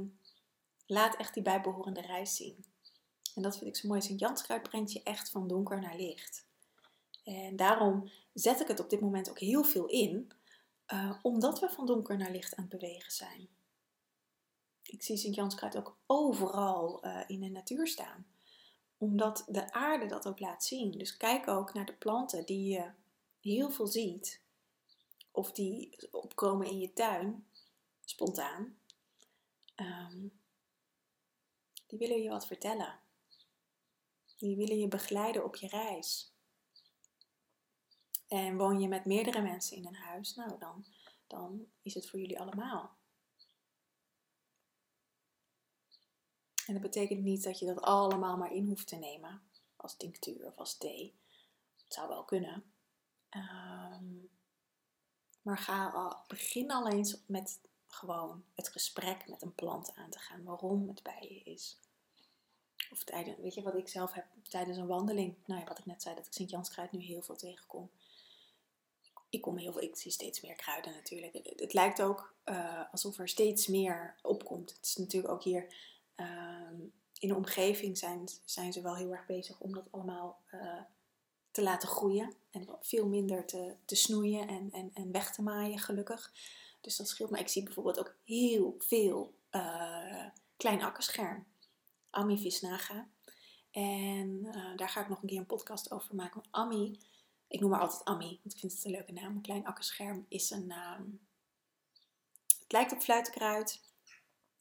laat 0.87 1.17
echt 1.17 1.35
die 1.35 1.43
bijbehorende 1.43 2.01
reis 2.01 2.37
zien. 2.37 2.65
En 3.35 3.43
dat 3.43 3.57
vind 3.59 3.71
ik 3.71 3.77
zo 3.77 3.89
mooi. 3.89 4.01
Sint-Janskruid 4.01 4.63
brengt 4.63 4.93
je 4.93 5.03
echt 5.03 5.31
van 5.31 5.49
donker 5.49 5.81
naar 5.81 5.97
licht. 5.97 6.47
En 7.25 7.57
daarom 7.57 8.11
zet 8.33 8.61
ik 8.61 8.69
het 8.69 8.81
op 8.81 8.91
dit 8.91 9.01
moment 9.01 9.31
ook 9.31 9.39
heel 9.39 9.65
veel 9.65 9.87
in, 9.87 10.33
uh, 10.93 11.19
omdat 11.23 11.61
we 11.61 11.69
van 11.69 11.87
donker 11.87 12.17
naar 12.17 12.31
licht 12.31 12.55
aan 12.55 12.65
het 12.65 12.79
bewegen 12.79 13.13
zijn. 13.13 13.49
Ik 14.83 15.03
zie 15.03 15.17
Sint-Janskruid 15.17 15.77
ook 15.77 15.97
overal 16.07 17.07
uh, 17.07 17.25
in 17.27 17.41
de 17.41 17.49
natuur 17.49 17.87
staan, 17.87 18.27
omdat 18.99 19.45
de 19.49 19.73
aarde 19.73 20.07
dat 20.07 20.27
ook 20.27 20.41
laat 20.41 20.65
zien. 20.65 20.91
Dus 20.91 21.17
kijk 21.17 21.49
ook 21.49 21.75
naar 21.75 21.87
de 21.87 21.95
planten 21.95 22.47
die 22.47 22.73
je 22.73 22.91
heel 23.41 23.71
veel 23.71 23.87
ziet, 23.87 24.41
of 25.31 25.53
die 25.53 26.09
opkomen 26.11 26.67
in 26.67 26.79
je 26.79 26.93
tuin, 26.93 27.47
spontaan. 28.05 28.79
Um, 29.77 30.41
die 31.87 31.99
willen 31.99 32.23
je 32.23 32.29
wat 32.29 32.47
vertellen. 32.47 32.99
Die 34.37 34.57
willen 34.57 34.79
je 34.79 34.89
begeleiden 34.89 35.45
op 35.45 35.57
je 35.57 35.69
reis. 35.69 36.36
En 38.29 38.57
woon 38.57 38.81
je 38.81 38.89
met 38.89 39.05
meerdere 39.05 39.43
mensen 39.43 39.77
in 39.77 39.87
een 39.87 39.95
huis, 39.95 40.35
nou 40.35 40.59
dan, 40.59 40.87
dan 41.27 41.67
is 41.83 41.95
het 41.95 42.11
voor 42.11 42.21
jullie 42.21 42.41
allemaal. 42.41 42.97
En 46.67 46.73
dat 46.73 46.83
betekent 46.83 47.23
niet 47.23 47.43
dat 47.43 47.59
je 47.59 47.67
dat 47.67 47.81
allemaal 47.81 48.37
maar 48.37 48.53
in 48.53 48.67
hoeft 48.67 48.87
te 48.87 48.97
nemen 48.97 49.43
als 49.77 49.97
tinctuur 49.97 50.47
of 50.47 50.57
als 50.57 50.79
thee. 50.79 51.15
Het 51.85 51.95
zou 51.95 52.09
wel 52.09 52.25
kunnen. 52.25 52.65
Ehm, 53.29 54.05
maar 55.43 55.59
ga 55.59 55.91
al, 55.91 56.17
begin 56.27 56.71
al 56.71 56.89
eens 56.89 57.17
met 57.27 57.61
gewoon 57.87 58.45
het 58.55 58.69
gesprek 58.69 59.29
met 59.29 59.43
een 59.43 59.55
plant 59.55 59.95
aan 59.95 60.11
te 60.11 60.19
gaan. 60.19 60.45
Waarom 60.45 60.89
het 60.89 61.03
bij 61.03 61.19
je 61.21 61.51
is. 61.51 61.79
Of 62.91 63.05
tijdens, 63.05 63.37
weet 63.37 63.55
je 63.55 63.63
wat 63.63 63.75
ik 63.75 63.89
zelf 63.89 64.13
heb 64.13 64.27
tijdens 64.43 64.79
een 64.79 64.87
wandeling. 64.87 65.37
Nou 65.45 65.61
ja, 65.61 65.67
wat 65.67 65.79
ik 65.79 65.87
net 65.87 66.03
zei, 66.03 66.15
dat 66.15 66.27
ik 66.27 66.33
Sint-Janskruid 66.33 66.93
nu 66.93 67.01
heel 67.01 67.23
veel 67.23 67.37
tegenkom. 67.37 67.91
Ik 69.31 69.41
kom 69.41 69.57
heel 69.57 69.73
veel, 69.73 69.83
ik 69.83 69.97
zie 69.97 70.11
steeds 70.11 70.41
meer 70.41 70.55
kruiden 70.55 70.93
natuurlijk. 70.93 71.33
Het, 71.57 71.73
lijkt 71.73 72.03
ook 72.03 72.35
uh, 72.45 72.93
alsof 72.93 73.19
er 73.19 73.29
steeds 73.29 73.67
meer 73.67 74.15
opkomt. 74.23 74.71
Het 74.71 74.87
is 74.87 74.97
natuurlijk 74.97 75.33
ook 75.33 75.43
hier 75.43 75.75
ehm, 76.15 76.81
in 77.19 77.29
de 77.29 77.35
omgeving 77.35 77.99
zijn, 77.99 78.29
zijn 78.45 78.73
ze 78.73 78.81
wel 78.81 78.97
heel 78.97 79.13
erg 79.13 79.27
bezig 79.27 79.61
om 79.61 79.75
dat 79.75 79.89
allemaal 79.91 80.41
uh, 80.55 80.81
te 81.51 81.63
laten 81.63 81.89
groeien. 81.89 82.35
En 82.51 82.69
veel 82.81 83.07
minder 83.07 83.47
te, 83.47 83.75
te 83.85 83.95
snoeien 83.95 84.49
en, 84.49 84.71
en, 84.73 84.91
en 84.95 85.13
weg 85.13 85.33
te 85.35 85.43
maaien, 85.43 85.79
gelukkig. 85.79 86.33
Dus 86.81 86.97
dat 86.97 87.09
scheelt. 87.09 87.31
Maar 87.31 87.41
ik 87.41 87.49
zie 87.49 87.63
bijvoorbeeld 87.63 87.99
ook 87.99 88.17
heel 88.25 88.75
veel 88.79 89.35
uh, 89.51 90.27
klein 90.57 90.83
akkerscherm. 90.83 91.47
Ami 92.11 92.57
Naga. 92.61 93.09
En 93.71 94.43
daar 94.77 94.89
ga 94.89 95.01
ik 95.01 95.09
nog 95.09 95.23
een 95.23 95.29
keer 95.29 95.39
een 95.39 95.47
podcast 95.47 95.91
over 95.91 96.15
maken. 96.15 96.43
Ami, 96.51 96.99
ik 97.49 97.61
noem 97.61 97.73
haar 97.73 97.81
altijd 97.81 98.05
Ami, 98.05 98.41
want 98.43 98.55
ik 98.55 98.61
vind 98.61 98.73
het 98.73 98.85
een 98.85 98.91
leuke 98.91 99.13
naam. 99.13 99.37
Een 99.37 99.43
klein 99.43 99.67
akkerscherm 99.67 100.27
is 100.29 100.51
een. 100.51 100.71
Ehm, 100.71 101.05
het 102.63 102.73
lijkt 102.73 102.93
op 102.93 103.01
fluitenkruid. 103.01 103.81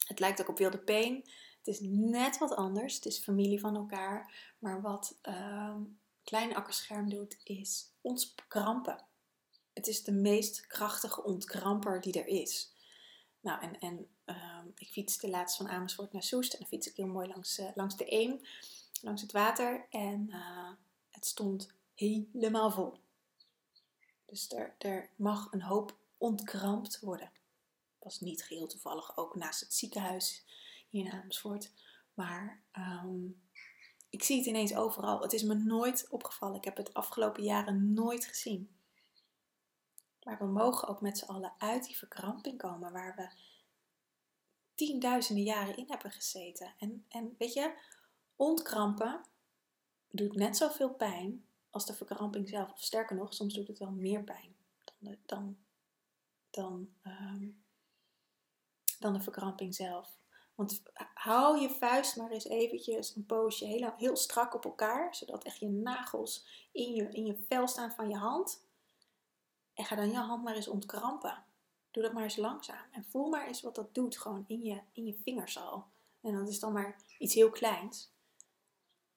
Het 0.06 0.18
lijkt 0.18 0.40
ook 0.40 0.48
op 0.48 0.58
wilde 0.58 0.78
peen. 0.78 1.14
Het 1.58 1.66
is 1.66 1.78
net 1.82 2.38
wat 2.38 2.54
anders. 2.54 2.94
Het 2.94 3.06
is 3.06 3.18
familie 3.18 3.60
van 3.60 3.76
elkaar. 3.76 4.34
Maar 4.58 4.82
wat 4.82 5.18
uh, 5.22 5.76
klein 6.24 6.54
akkerscherm 6.54 7.08
doet, 7.08 7.38
is 7.44 7.90
ontkrampen. 8.00 9.04
Het 9.72 9.86
is 9.86 10.04
de 10.04 10.12
meest 10.12 10.66
krachtige 10.66 11.22
ontkramper 11.22 12.00
die 12.00 12.12
er 12.12 12.26
is. 12.26 12.72
Nou, 13.40 13.60
en, 13.62 13.78
en 13.78 14.08
uh, 14.26 14.64
ik 14.74 14.88
fietste 14.88 15.28
laatst 15.28 15.56
van 15.56 15.68
Amersfoort 15.68 16.12
naar 16.12 16.22
Soest. 16.22 16.52
En 16.52 16.58
dan 16.58 16.68
fiets 16.68 16.88
ik 16.88 16.96
heel 16.96 17.06
mooi 17.06 17.28
langs, 17.28 17.58
uh, 17.58 17.68
langs 17.74 17.96
de 17.96 18.12
Eem, 18.12 18.40
langs 19.02 19.22
het 19.22 19.32
water. 19.32 19.86
En 19.90 20.26
uh, 20.30 20.70
het 21.10 21.26
stond 21.26 21.74
helemaal 21.96 22.70
vol. 22.70 23.00
Dus 24.26 24.52
er, 24.78 25.10
mag 25.16 25.52
een 25.52 25.62
hoop 25.62 25.98
ontkrampt 26.18 27.00
worden. 27.00 27.30
Was 27.98 28.20
niet 28.20 28.44
geheel 28.44 28.66
toevallig 28.66 29.16
ook 29.16 29.34
naast 29.34 29.60
het 29.60 29.74
ziekenhuis 29.74 30.44
hier 30.88 31.04
in 31.04 31.12
Amersfoort. 31.12 31.72
Maar 32.14 32.62
um, 32.72 33.42
ik 34.10 34.22
zie 34.22 34.36
het 34.36 34.46
ineens 34.46 34.74
overal. 34.74 35.20
Het 35.20 35.32
is 35.32 35.42
me 35.42 35.54
nooit 35.54 36.06
opgevallen. 36.10 36.56
Ik 36.56 36.64
heb 36.64 36.76
het 36.76 36.94
afgelopen 36.94 37.42
jaren 37.42 37.92
nooit 37.92 38.26
gezien. 38.26 38.76
Maar 40.22 40.38
we 40.38 40.46
mogen 40.46 40.88
ook 40.88 41.00
met 41.00 41.18
z'n 41.18 41.24
allen 41.24 41.54
uit 41.58 41.86
die 41.86 41.96
verkramping 41.96 42.58
komen 42.58 42.92
waar 42.92 43.14
we 43.16 43.30
tienduizenden 44.74 45.44
jaren 45.44 45.76
in 45.76 45.88
hebben 45.88 46.10
gezeten. 46.10 46.74
En, 46.78 47.04
en 47.08 47.34
weet 47.38 47.52
je, 47.52 47.78
ontkrampen 48.36 49.24
doet 50.10 50.34
net 50.34 50.56
zoveel 50.56 50.94
pijn 50.94 51.45
als 51.76 51.86
de 51.86 51.94
verkramping 51.94 52.48
zelf. 52.48 52.72
Of 52.72 52.80
sterker 52.80 53.16
nog, 53.16 53.34
soms 53.34 53.54
doet 53.54 53.68
het 53.68 53.78
wel 53.78 53.90
meer 53.90 54.22
pijn 54.22 54.56
dan 54.84 54.96
de, 55.00 55.18
dan, 55.26 55.56
dan, 56.50 56.88
um, 57.06 57.64
dan 58.98 59.12
de 59.12 59.20
verkramping 59.20 59.74
zelf. 59.74 60.18
Want 60.54 60.82
hou 61.14 61.60
je 61.60 61.70
vuist 61.70 62.16
maar 62.16 62.30
eens 62.30 62.44
eventjes 62.44 63.16
een 63.16 63.26
poosje 63.26 63.64
heel, 63.64 63.92
heel 63.96 64.16
strak 64.16 64.54
op 64.54 64.64
elkaar, 64.64 65.14
zodat 65.14 65.44
echt 65.44 65.58
je 65.58 65.68
nagels 65.68 66.46
in 66.72 66.94
je, 66.94 67.08
in 67.08 67.26
je 67.26 67.44
vel 67.48 67.68
staan 67.68 67.92
van 67.92 68.08
je 68.08 68.16
hand. 68.16 68.64
En 69.74 69.84
ga 69.84 69.96
dan 69.96 70.10
je 70.10 70.16
hand 70.16 70.44
maar 70.44 70.54
eens 70.54 70.68
ontkrampen. 70.68 71.44
Doe 71.90 72.02
dat 72.02 72.12
maar 72.12 72.22
eens 72.22 72.36
langzaam. 72.36 72.84
En 72.90 73.04
voel 73.04 73.28
maar 73.28 73.46
eens 73.46 73.62
wat 73.62 73.74
dat 73.74 73.94
doet, 73.94 74.18
gewoon 74.18 74.44
in 74.46 74.62
je, 74.62 74.80
in 74.92 75.04
je 75.04 75.14
vingers 75.14 75.58
al. 75.58 75.86
En 76.20 76.34
dat 76.34 76.48
is 76.48 76.60
dan 76.60 76.72
maar 76.72 77.02
iets 77.18 77.34
heel 77.34 77.50
kleins. 77.50 78.10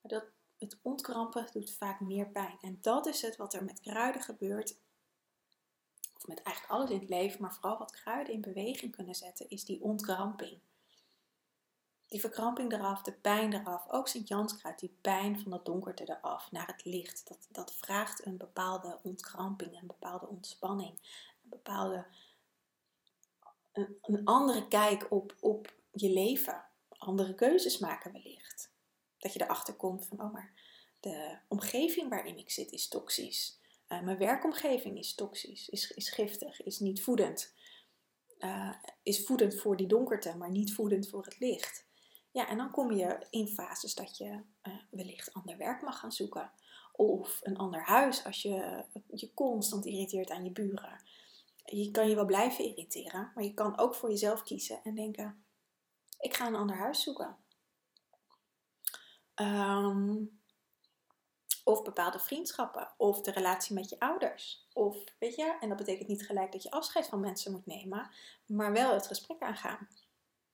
Maar 0.01 0.11
dat, 0.11 0.25
het 0.59 0.77
ontkrampen 0.81 1.47
doet 1.51 1.71
vaak 1.71 1.99
meer 1.99 2.27
pijn. 2.27 2.57
En 2.61 2.77
dat 2.81 3.05
is 3.05 3.21
het 3.21 3.35
wat 3.35 3.53
er 3.53 3.63
met 3.63 3.79
kruiden 3.79 4.21
gebeurt. 4.21 4.77
Of 6.15 6.27
met 6.27 6.41
eigenlijk 6.41 6.75
alles 6.75 6.89
in 6.89 6.99
het 6.99 7.09
leven, 7.09 7.41
maar 7.41 7.53
vooral 7.53 7.77
wat 7.77 7.91
kruiden 7.91 8.33
in 8.33 8.41
beweging 8.41 8.95
kunnen 8.95 9.15
zetten, 9.15 9.49
is 9.49 9.65
die 9.65 9.81
ontkramping. 9.81 10.59
Die 12.07 12.19
verkramping 12.19 12.73
eraf, 12.73 13.01
de 13.01 13.11
pijn 13.11 13.53
eraf. 13.53 13.89
Ook 13.89 14.07
Sint-Janskruid, 14.07 14.79
die 14.79 14.97
pijn 15.01 15.39
van 15.39 15.51
de 15.51 15.59
donkerte 15.63 16.03
eraf 16.03 16.51
naar 16.51 16.67
het 16.67 16.85
licht. 16.85 17.27
Dat, 17.27 17.47
dat 17.49 17.73
vraagt 17.73 18.25
een 18.25 18.37
bepaalde 18.37 18.99
ontkramping, 19.03 19.81
een 19.81 19.87
bepaalde 19.87 20.27
ontspanning. 20.27 20.91
Een 21.43 21.49
bepaalde, 21.49 22.05
een, 23.71 23.97
een 24.01 24.25
andere 24.25 24.67
kijk 24.67 25.11
op, 25.11 25.35
op 25.39 25.73
je 25.91 26.09
leven. 26.09 26.63
Andere 26.89 27.35
keuzes 27.35 27.77
maken 27.77 28.11
wellicht. 28.11 28.68
Dat 29.19 29.33
je 29.33 29.41
erachter 29.41 29.73
komt 29.73 30.05
van, 30.05 30.21
oh 30.21 30.33
maar 30.33 30.53
de 30.99 31.37
omgeving 31.47 32.09
waarin 32.09 32.37
ik 32.37 32.49
zit 32.49 32.71
is 32.71 32.87
toxisch. 32.87 33.59
Uh, 33.87 34.01
mijn 34.01 34.17
werkomgeving 34.17 34.97
is 34.97 35.15
toxisch, 35.15 35.69
is, 35.69 35.91
is 35.91 36.09
giftig, 36.09 36.61
is 36.63 36.79
niet 36.79 37.03
voedend. 37.03 37.53
Uh, 38.39 38.73
is 39.03 39.25
voedend 39.25 39.55
voor 39.55 39.77
die 39.77 39.87
donkerte, 39.87 40.37
maar 40.37 40.51
niet 40.51 40.73
voedend 40.73 41.09
voor 41.09 41.23
het 41.23 41.39
licht. 41.39 41.87
Ja, 42.31 42.47
en 42.47 42.57
dan 42.57 42.71
kom 42.71 42.91
je 42.91 43.27
in 43.29 43.47
fases 43.47 43.95
dat 43.95 44.17
je 44.17 44.41
uh, 44.63 44.73
wellicht 44.89 45.33
ander 45.33 45.57
werk 45.57 45.81
mag 45.81 45.99
gaan 45.99 46.11
zoeken. 46.11 46.51
Of 46.91 47.39
een 47.43 47.57
ander 47.57 47.83
huis 47.83 48.23
als 48.23 48.41
je 48.41 48.83
je 49.07 49.33
constant 49.33 49.85
irriteert 49.85 50.29
aan 50.29 50.43
je 50.43 50.51
buren. 50.51 51.03
Je 51.65 51.91
kan 51.91 52.09
je 52.09 52.15
wel 52.15 52.25
blijven 52.25 52.65
irriteren, 52.65 53.31
maar 53.35 53.43
je 53.43 53.53
kan 53.53 53.77
ook 53.77 53.95
voor 53.95 54.09
jezelf 54.09 54.43
kiezen 54.43 54.79
en 54.83 54.95
denken: 54.95 55.43
ik 56.19 56.35
ga 56.35 56.47
een 56.47 56.55
ander 56.55 56.75
huis 56.75 57.03
zoeken. 57.03 57.37
Um, 59.41 60.39
of 61.63 61.83
bepaalde 61.83 62.19
vriendschappen, 62.19 62.93
of 62.97 63.21
de 63.21 63.31
relatie 63.31 63.75
met 63.75 63.89
je 63.89 63.99
ouders. 63.99 64.67
Of 64.73 65.03
weet 65.19 65.35
je, 65.35 65.57
en 65.59 65.69
dat 65.69 65.77
betekent 65.77 66.07
niet 66.07 66.25
gelijk 66.25 66.51
dat 66.51 66.63
je 66.63 66.71
afscheid 66.71 67.07
van 67.07 67.19
mensen 67.19 67.51
moet 67.51 67.65
nemen, 67.65 68.11
maar 68.45 68.71
wel 68.71 68.93
het 68.93 69.07
gesprek 69.07 69.41
aangaan. 69.41 69.87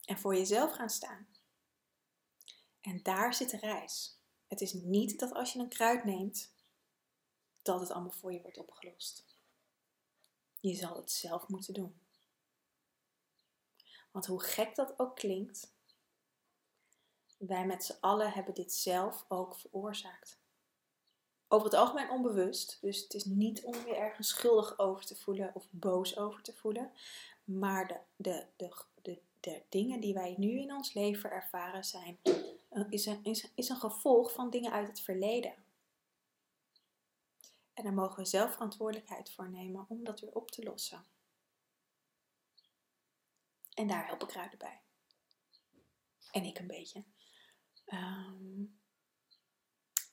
En 0.05 0.17
voor 0.17 0.35
jezelf 0.35 0.71
gaan 0.71 0.89
staan. 0.89 1.27
En 2.81 3.03
daar 3.03 3.33
zit 3.33 3.49
de 3.49 3.57
reis. 3.57 4.19
Het 4.47 4.61
is 4.61 4.73
niet 4.73 5.19
dat 5.19 5.33
als 5.33 5.53
je 5.53 5.59
een 5.59 5.69
kruid 5.69 6.03
neemt, 6.03 6.53
dat 7.61 7.79
het 7.79 7.91
allemaal 7.91 8.11
voor 8.11 8.33
je 8.33 8.41
wordt 8.41 8.57
opgelost. 8.57 9.25
Je 10.59 10.73
zal 10.73 10.95
het 10.95 11.11
zelf 11.11 11.47
moeten 11.47 11.73
doen. 11.73 11.99
Want 14.11 14.25
hoe 14.25 14.43
gek 14.43 14.75
dat 14.75 14.99
ook 14.99 15.15
klinkt, 15.15 15.74
wij 17.47 17.65
met 17.65 17.83
z'n 17.83 17.97
allen 17.99 18.31
hebben 18.31 18.53
dit 18.53 18.73
zelf 18.73 19.25
ook 19.27 19.55
veroorzaakt. 19.55 20.39
Over 21.47 21.65
het 21.65 21.75
algemeen 21.75 22.09
onbewust, 22.09 22.77
dus 22.81 23.03
het 23.03 23.13
is 23.13 23.25
niet 23.25 23.63
om 23.63 23.73
je 23.73 23.95
ergens 23.95 24.27
schuldig 24.27 24.79
over 24.79 25.05
te 25.05 25.15
voelen 25.15 25.51
of 25.53 25.67
boos 25.69 26.17
over 26.17 26.41
te 26.41 26.53
voelen, 26.53 26.91
maar 27.43 27.87
de, 27.87 27.99
de, 28.17 28.45
de, 29.01 29.19
de, 29.39 29.61
dingen 29.69 29.99
die 29.99 30.13
wij 30.13 30.35
nu 30.37 30.59
in 30.59 30.73
ons 30.73 30.93
leven 30.93 31.31
ervaren 31.31 31.83
zijn 31.83 32.19
is 32.89 33.05
een, 33.05 33.23
is, 33.55 33.69
een 33.69 33.79
gevolg 33.79 34.31
van 34.33 34.49
dingen 34.49 34.71
uit 34.71 34.87
het 34.87 35.01
verleden. 35.01 35.53
En 37.73 37.83
daar 37.83 37.93
mogen 37.93 38.23
we 38.23 38.29
zelf 38.29 38.53
verantwoordelijkheid 38.53 39.31
voor 39.31 39.49
nemen 39.49 39.85
om 39.89 40.03
dat 40.03 40.19
weer 40.19 40.33
op 40.33 40.51
te 40.51 40.63
lossen. 40.63 41.05
En 43.73 43.87
daar 43.87 44.05
help 44.07 44.21
ik 44.21 44.27
kruiden 44.27 44.57
bij. 44.57 44.81
En 46.31 46.43
ik 46.43 46.59
een 46.59 46.67
beetje. 46.67 47.03
Um, 47.85 48.79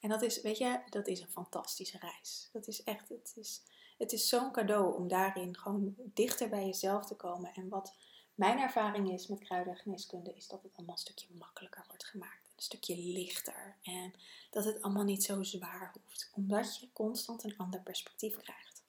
en 0.00 0.08
dat 0.08 0.22
is, 0.22 0.40
weet 0.40 0.58
je, 0.58 0.82
dat 0.88 1.06
is 1.06 1.20
een 1.20 1.30
fantastische 1.30 1.98
reis. 1.98 2.48
Dat 2.52 2.66
is 2.66 2.82
echt, 2.82 3.08
het 3.08 3.32
is, 3.37 3.62
het 3.98 4.12
is 4.12 4.28
zo'n 4.28 4.52
cadeau 4.52 4.96
om 4.96 5.08
daarin 5.08 5.56
gewoon 5.56 5.94
dichter 5.98 6.48
bij 6.48 6.66
jezelf 6.66 7.06
te 7.06 7.16
komen. 7.16 7.54
En 7.54 7.68
wat 7.68 7.96
mijn 8.35 8.58
ervaring 8.58 9.12
is 9.12 9.26
met 9.26 9.44
kruidengeneeskunde, 9.44 10.35
is 10.35 10.48
dat 10.48 10.62
het 10.62 10.72
allemaal 10.76 10.94
een 10.94 11.00
stukje 11.00 11.35
makkelijker 11.35 11.85
wordt 11.88 12.04
gemaakt 12.04 12.42
een 12.62 12.62
stukje 12.62 12.96
lichter 12.96 13.76
en 13.82 14.14
dat 14.50 14.64
het 14.64 14.82
allemaal 14.82 15.04
niet 15.04 15.24
zo 15.24 15.42
zwaar 15.42 15.92
hoeft, 15.92 16.30
omdat 16.32 16.80
je 16.80 16.92
constant 16.92 17.44
een 17.44 17.56
ander 17.56 17.80
perspectief 17.80 18.37
krijgt. 18.37 18.82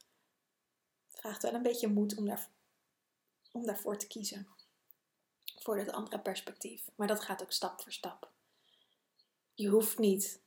Het 1.07 1.19
vraagt 1.19 1.41
wel 1.41 1.53
een 1.53 1.61
beetje 1.61 1.87
moed 1.87 2.17
om, 2.17 2.25
daar, 2.25 2.49
om 3.51 3.65
daarvoor 3.65 3.97
te 3.97 4.07
kiezen, 4.07 4.47
voor 5.55 5.77
dat 5.77 5.91
andere 5.95 6.19
perspectief, 6.19 6.89
maar 6.95 7.07
dat 7.07 7.23
gaat 7.23 7.41
ook 7.41 7.51
stap 7.51 7.81
voor 7.81 7.91
stap. 7.91 8.31
Je 9.53 9.67
hoeft 9.67 9.97
niet 9.97 10.41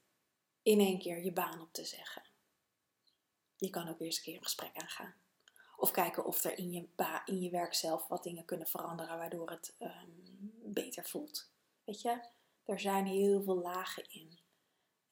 in 0.62 0.80
één 0.80 0.98
keer 0.98 1.24
je 1.24 1.32
baan 1.32 1.60
op 1.60 1.72
te 1.72 1.84
zeggen. 1.84 2.22
Je 3.56 3.70
kan 3.70 3.88
ook 3.88 4.00
eerst 4.00 4.18
een 4.18 4.24
keer 4.24 4.36
een 4.36 4.42
gesprek 4.42 4.76
aangaan. 4.76 5.14
Of 5.76 5.90
kijken 5.90 6.24
of 6.24 6.44
er 6.44 6.58
in 6.58 6.72
je, 6.72 6.88
in 7.24 7.40
je 7.40 7.50
werk 7.50 7.74
zelf 7.74 8.06
wat 8.06 8.22
dingen 8.22 8.44
kunnen 8.44 8.66
veranderen 8.66 9.18
waardoor 9.18 9.50
het 9.50 9.74
um, 9.78 10.52
beter 10.64 11.04
voelt. 11.04 11.50
Weet 11.84 12.00
je, 12.00 12.28
er 12.64 12.80
zijn 12.80 13.06
heel 13.06 13.42
veel 13.42 13.60
lagen 13.60 14.10
in. 14.10 14.38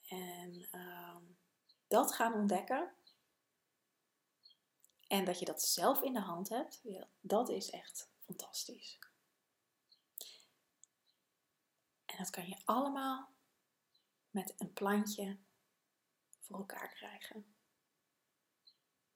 En 0.09 0.69
um, 0.73 1.39
dat 1.89 2.15
gaan 2.15 2.35
ontdekken, 2.35 2.95
En 5.07 5.25
dat 5.25 5.39
je 5.39 5.45
dat 5.45 5.63
zelf 5.63 6.03
in 6.03 6.13
de 6.13 6.21
hand 6.21 6.49
hebt, 6.49 6.83
dat 7.21 7.49
is 7.49 7.71
echt 7.71 8.11
fantastisch. 8.19 8.99
En 12.05 12.17
dat 12.19 12.31
kan 12.31 12.49
je 12.49 12.57
allemaal 12.65 13.34
met 14.35 14.55
een 14.59 14.73
plantje 14.73 15.37
voor 16.41 16.57
elkaar 16.57 16.89
krijgen. 16.89 17.47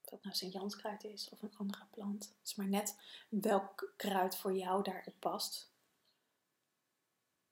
Of 0.01 0.11
dat 0.11 0.23
nou 0.23 0.37
Sint-Janskruid 0.37 1.05
is 1.05 1.29
of 1.29 1.43
een 1.43 1.57
andere 1.57 1.87
plant. 1.91 2.25
Het 2.25 2.49
is 2.49 2.55
maar 2.55 2.69
net 2.69 2.97
welk 3.29 3.93
kruid 3.97 4.37
voor 4.37 4.55
jou 4.55 4.83
daarop 4.83 5.15
past. 5.19 5.73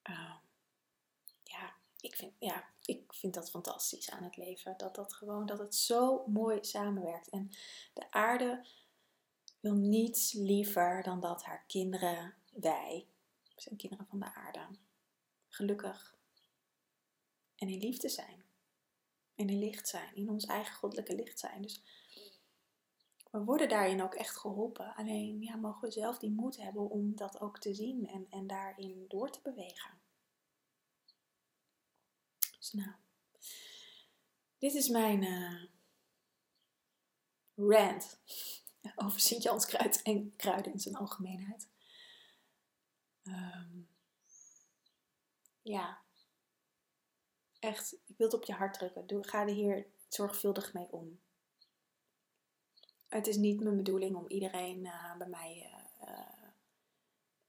Uh, 0.03 0.35
ja, 1.43 1.75
ik 2.01 2.17
vind, 2.17 2.33
ja, 2.39 2.69
ik 2.83 3.13
vind 3.15 3.35
dat 3.35 3.51
fantastisch 3.51 4.11
aan 4.11 4.23
het 4.23 4.37
leven. 4.37 4.75
Dat, 4.77 4.95
dat, 4.95 5.13
gewoon, 5.13 5.47
dat 5.47 5.59
het 5.59 5.75
zo 5.75 6.27
mooi 6.27 6.65
samenwerkt. 6.65 7.29
En 7.29 7.51
de 7.95 8.11
aarde 8.11 8.67
wil 9.61 9.75
niets 9.75 10.33
liever 10.33 11.03
dan 11.03 11.21
dat 11.21 11.45
haar 11.45 11.65
kinderen, 11.67 12.35
wij, 12.53 13.09
zijn 13.57 13.77
kinderen 13.77 14.07
van 14.07 14.21
de 14.21 14.35
aarde, 14.35 14.69
gelukkig 15.49 16.16
en 17.57 17.69
in 17.69 17.79
liefde 17.79 18.09
zijn. 18.09 18.45
En 19.35 19.49
in 19.49 19.59
licht 19.59 19.89
zijn, 19.89 20.15
in 20.15 20.29
ons 20.29 20.45
eigen 20.45 20.77
goddelijke 20.77 21.15
licht 21.15 21.39
zijn. 21.39 21.63
Dus 21.63 21.83
we 23.31 23.45
worden 23.45 23.69
daarin 23.69 24.03
ook 24.03 24.15
echt 24.15 24.37
geholpen. 24.37 24.95
Alleen 24.95 25.41
ja, 25.41 25.57
mogen 25.57 25.81
we 25.81 25.91
zelf 25.91 26.19
die 26.19 26.31
moed 26.31 26.57
hebben 26.57 26.91
om 26.91 27.17
dat 27.17 27.41
ook 27.41 27.59
te 27.59 27.75
zien 27.75 28.07
en, 28.07 28.27
en 28.31 28.47
daarin 28.47 29.05
door 29.09 29.31
te 29.31 29.41
bewegen. 29.43 30.01
Dus 32.59 32.73
nou, 32.73 32.93
dit 34.59 34.75
is 34.75 34.89
mijn 34.89 35.23
uh, 35.23 35.65
rant 37.55 38.21
over 39.05 39.21
Sint-Janskruid 39.21 40.03
en 40.03 40.37
kruiden 40.37 40.73
in 40.73 40.81
zijn 40.81 40.97
algemeenheid. 40.97 41.69
Um, 43.23 43.89
ja, 45.63 46.06
echt, 47.67 47.93
ik 47.93 48.17
wil 48.17 48.27
het 48.27 48.37
op 48.37 48.45
je 48.45 48.53
hart 48.53 48.75
drukken. 48.75 49.25
Ga 49.25 49.41
er 49.41 49.55
hier 49.55 49.87
zorgvuldig 50.09 50.73
mee 50.73 50.87
om. 50.91 51.19
Het 53.09 53.27
is 53.27 53.37
niet 53.37 53.61
mijn 53.61 53.77
bedoeling 53.77 54.17
om 54.17 54.29
iedereen 54.29 54.85
uh, 54.85 55.17
bij 55.17 55.29
mij 55.29 55.71
uh, 56.03 56.21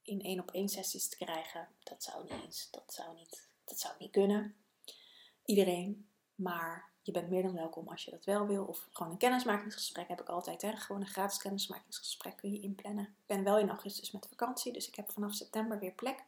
in 0.02 0.22
één 0.22 0.40
op 0.40 0.52
één 0.52 0.70
sessies 0.70 1.10
te 1.10 1.18
krijgen. 1.18 1.68
Dat 1.80 2.04
zou 2.04 2.24
niet 2.24 2.44
eens, 2.44 2.68
dat 2.72 2.94
zou 2.94 3.16
niet, 3.16 3.48
dat 3.64 3.80
zou 3.80 3.94
niet 4.00 4.12
kunnen. 4.12 4.56
Iedereen. 5.46 6.10
Maar 6.36 6.90
je 7.02 7.12
bent 7.12 7.30
meer 7.30 7.44
dan 7.44 7.54
welkom 7.54 7.88
als 7.88 8.06
je 8.06 8.12
dat 8.12 8.26
wel 8.26 8.48
wil. 8.48 8.66
Of 8.66 8.88
gewoon 8.92 9.12
een 9.12 9.18
kennismakingsgesprek 9.18 10.08
heb 10.08 10.22
ik 10.22 10.30
altijd. 10.30 10.62
Hè? 10.62 10.76
Gewoon 10.76 11.02
een 11.02 11.08
gratis 11.08 11.38
kennismakingsgesprek 11.38 12.38
kun 12.38 12.52
je 12.52 12.60
inplannen. 12.60 13.06
Ik 13.06 13.26
ben 13.26 13.44
wel 13.44 13.60
in 13.60 13.70
augustus 13.70 14.12
met 14.12 14.28
vakantie, 14.28 14.74
dus 14.74 14.88
ik 14.88 14.96
heb 14.96 15.12
vanaf 15.12 15.34
september 15.34 15.80
weer 15.80 15.92
plek. 15.92 16.24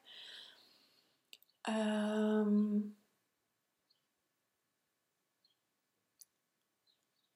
Um, 1.70 2.98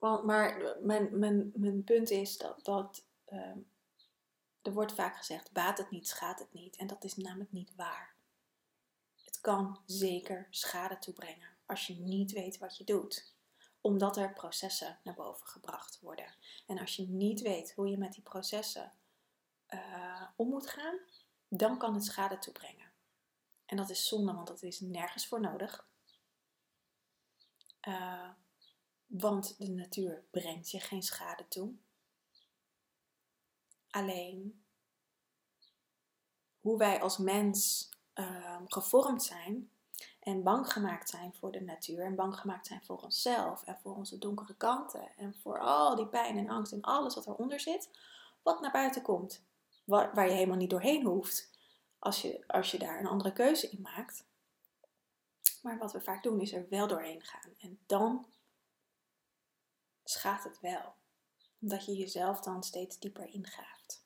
maar 0.04 0.78
mijn, 0.82 1.20
mijn, 1.20 1.52
mijn 1.56 1.84
punt 1.84 2.10
is 2.10 2.38
dat, 2.38 2.66
dat 2.66 3.06
um, 3.32 3.72
er 4.62 4.74
wordt 4.74 4.94
vaak 4.94 5.18
gezegd, 5.18 5.52
baat 5.52 5.78
het 5.78 5.89
niet, 5.89 6.08
schaadt 6.08 6.39
het 6.39 6.54
niet. 6.54 6.76
En 6.76 6.88
dat 6.88 7.04
is 7.04 7.16
namelijk 7.16 7.52
niet 7.52 7.76
waar. 7.76 8.16
Het 9.24 9.42
kan 9.42 9.82
zeker 9.86 10.48
schade 10.50 10.98
toebrengen 11.00 11.50
als 11.66 11.88
je 11.88 11.94
niet 11.94 12.32
weet 12.32 12.58
wat 12.58 12.78
je 12.78 12.84
doet. 12.84 13.34
Omdat 13.82 14.18
er 14.18 14.34
processen 14.34 15.00
naar 15.04 15.13
boven 15.13 15.48
gebracht 15.48 16.00
worden. 16.00 16.36
En 16.68 16.80
als 16.80 16.96
je 16.96 17.08
niet 17.08 17.42
weet 17.42 17.74
hoe 17.74 17.89
je 17.89 17.98
met 17.98 18.13
die 18.13 18.24
processen 18.24 18.94
uh, 19.70 20.28
om 20.36 20.50
moet 20.50 20.70
gaan, 20.70 21.00
dan 21.48 21.78
kan 21.78 21.94
het 21.94 22.06
schade 22.06 22.39
toebrengen. 22.39 22.92
En 23.66 23.78
dat 23.78 23.89
is 23.89 24.08
zonde, 24.08 24.34
want 24.34 24.48
dat 24.48 24.62
is 24.62 24.80
nergens 24.80 25.28
voor 25.28 25.39
nodig. 25.39 25.88
Uh, 27.88 28.30
want 29.19 29.56
de 29.58 29.69
natuur 29.69 30.23
brengt 30.32 30.71
je 30.71 30.80
geen 30.80 31.04
schade 31.04 31.47
toe. 31.47 31.73
Alleen 33.89 34.63
hoe 36.60 36.78
wij 36.78 37.02
als 37.02 37.17
mens 37.17 37.89
uh, 38.15 38.62
gevormd 38.65 39.23
zijn 39.23 39.69
en 40.19 40.43
bang 40.43 40.71
gemaakt 40.71 41.10
zijn 41.10 41.34
voor 41.34 41.52
de 41.52 41.62
natuur 41.62 42.06
en 42.06 42.15
bang 42.15 42.36
gemaakt 42.36 42.67
zijn 42.67 42.84
voor 42.84 42.97
onszelf 42.97 43.63
en 43.63 43.80
voor 43.82 43.95
onze 43.95 44.17
donkere 44.17 44.56
kanten 44.56 45.17
en 45.17 45.36
voor 45.41 45.60
al 45.60 45.95
die 45.95 46.08
pijn 46.08 46.38
en 46.38 46.49
angst 46.49 46.71
en 46.71 46.82
alles 46.82 47.15
wat 47.15 47.28
eronder 47.28 47.60
zit, 47.60 47.89
wat 48.41 48.62
naar 48.62 48.71
buiten 48.71 49.02
komt, 49.02 49.43
waar, 49.84 50.13
waar 50.13 50.28
je 50.28 50.34
helemaal 50.34 50.58
niet 50.58 50.69
doorheen 50.69 51.06
hoeft 51.06 51.49
als 51.99 52.21
je, 52.21 52.43
als 52.47 52.71
je 52.71 52.80
daar 52.80 52.99
een 52.99 53.08
andere 53.08 53.34
keuze 53.34 53.69
in 53.69 53.82
maakt. 53.82 54.26
Maar 55.62 55.78
wat 55.78 55.91
we 55.91 56.02
vaak 56.02 56.23
doen 56.23 56.41
is 56.41 56.54
er 56.54 56.65
wel 56.69 56.88
doorheen 56.88 57.21
gaan 57.21 57.54
en 57.58 57.80
dan 57.86 58.26
schaadt 60.04 60.44
het 60.44 60.60
wel. 60.60 60.94
Omdat 61.62 61.86
je 61.86 61.96
jezelf 61.96 62.39
dan 62.39 62.63
steeds 62.63 63.00
dieper 63.00 63.34
ingaaft. 63.34 64.06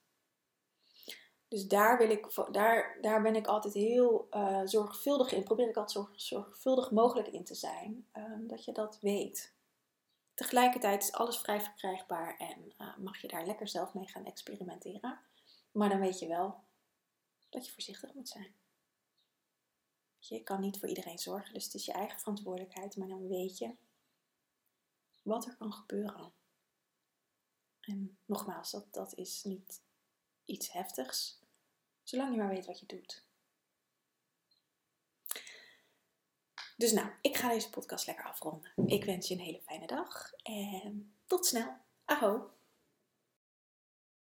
Dus 1.48 1.68
daar, 1.68 1.98
wil 1.98 2.10
ik, 2.10 2.28
daar, 2.52 2.98
daar 3.02 3.22
ben 3.22 3.36
ik 3.36 3.48
altijd 3.48 3.74
heel 3.74 4.28
uh, 4.32 4.62
zorgvuldig 4.64 5.32
in. 5.32 5.44
Probeer 5.44 5.70
ik 5.70 5.78
altijd 5.78 6.06
zo 6.06 6.10
zorgvuldig 6.16 6.92
mogelijk 6.92 7.28
in 7.28 7.44
te 7.44 7.56
zijn. 7.56 8.08
Um, 8.14 8.48
dat 8.48 8.66
je 8.66 8.72
dat 8.72 9.00
weet. 9.00 9.56
Tegelijkertijd 10.34 11.04
is 11.04 11.12
alles 11.12 11.38
vrij 11.38 11.62
verkrijgbaar 11.62 12.38
en 12.38 12.74
uh, 12.78 12.98
mag 12.98 13.22
je 13.22 13.28
daar 13.28 13.46
lekker 13.46 13.68
zelf 13.68 13.94
mee 13.94 14.08
gaan 14.08 14.26
experimenteren. 14.26 15.20
Maar 15.72 15.90
dan 15.90 16.00
weet 16.00 16.20
je 16.20 16.28
wel 16.28 16.64
dat 17.50 17.66
je 17.66 17.72
voorzichtig 17.72 18.14
moet 18.14 18.30
zijn. 18.30 18.56
Je 20.20 20.44
kan 20.44 20.62
niet 20.62 20.80
voor 20.80 20.90
iedereen 20.90 21.20
zorgen, 21.20 21.54
dus 21.54 21.64
het 21.64 21.74
is 21.74 21.86
je 21.86 21.92
eigen 21.92 22.20
verantwoordelijkheid. 22.20 22.96
Maar 22.96 23.08
dan 23.08 23.28
weet 23.28 23.58
je 23.58 23.76
wat 25.28 25.46
er 25.46 25.56
kan 25.56 25.74
gebeuren. 25.74 26.34
En 27.82 28.18
nogmaals, 28.26 28.72
dat, 28.72 28.94
dat 28.94 29.14
is 29.14 29.44
niet 29.44 29.82
iets 30.46 30.72
heftigs, 30.72 31.42
zolang 32.04 32.32
je 32.32 32.38
maar 32.38 32.50
weet 32.50 32.66
wat 32.66 32.80
je 32.80 32.86
doet. 32.86 33.26
Dus 36.78 36.92
nou, 36.92 37.12
ik 37.22 37.38
ga 37.38 37.50
deze 37.50 37.70
podcast 37.70 38.08
lekker 38.08 38.26
afronden. 38.26 38.72
Ik 38.86 39.04
wens 39.06 39.28
je 39.28 39.34
een 39.34 39.40
hele 39.40 39.62
fijne 39.62 39.88
dag 39.88 40.34
en 40.44 41.16
tot 41.26 41.46
snel. 41.46 41.78
Aho! 42.06 42.57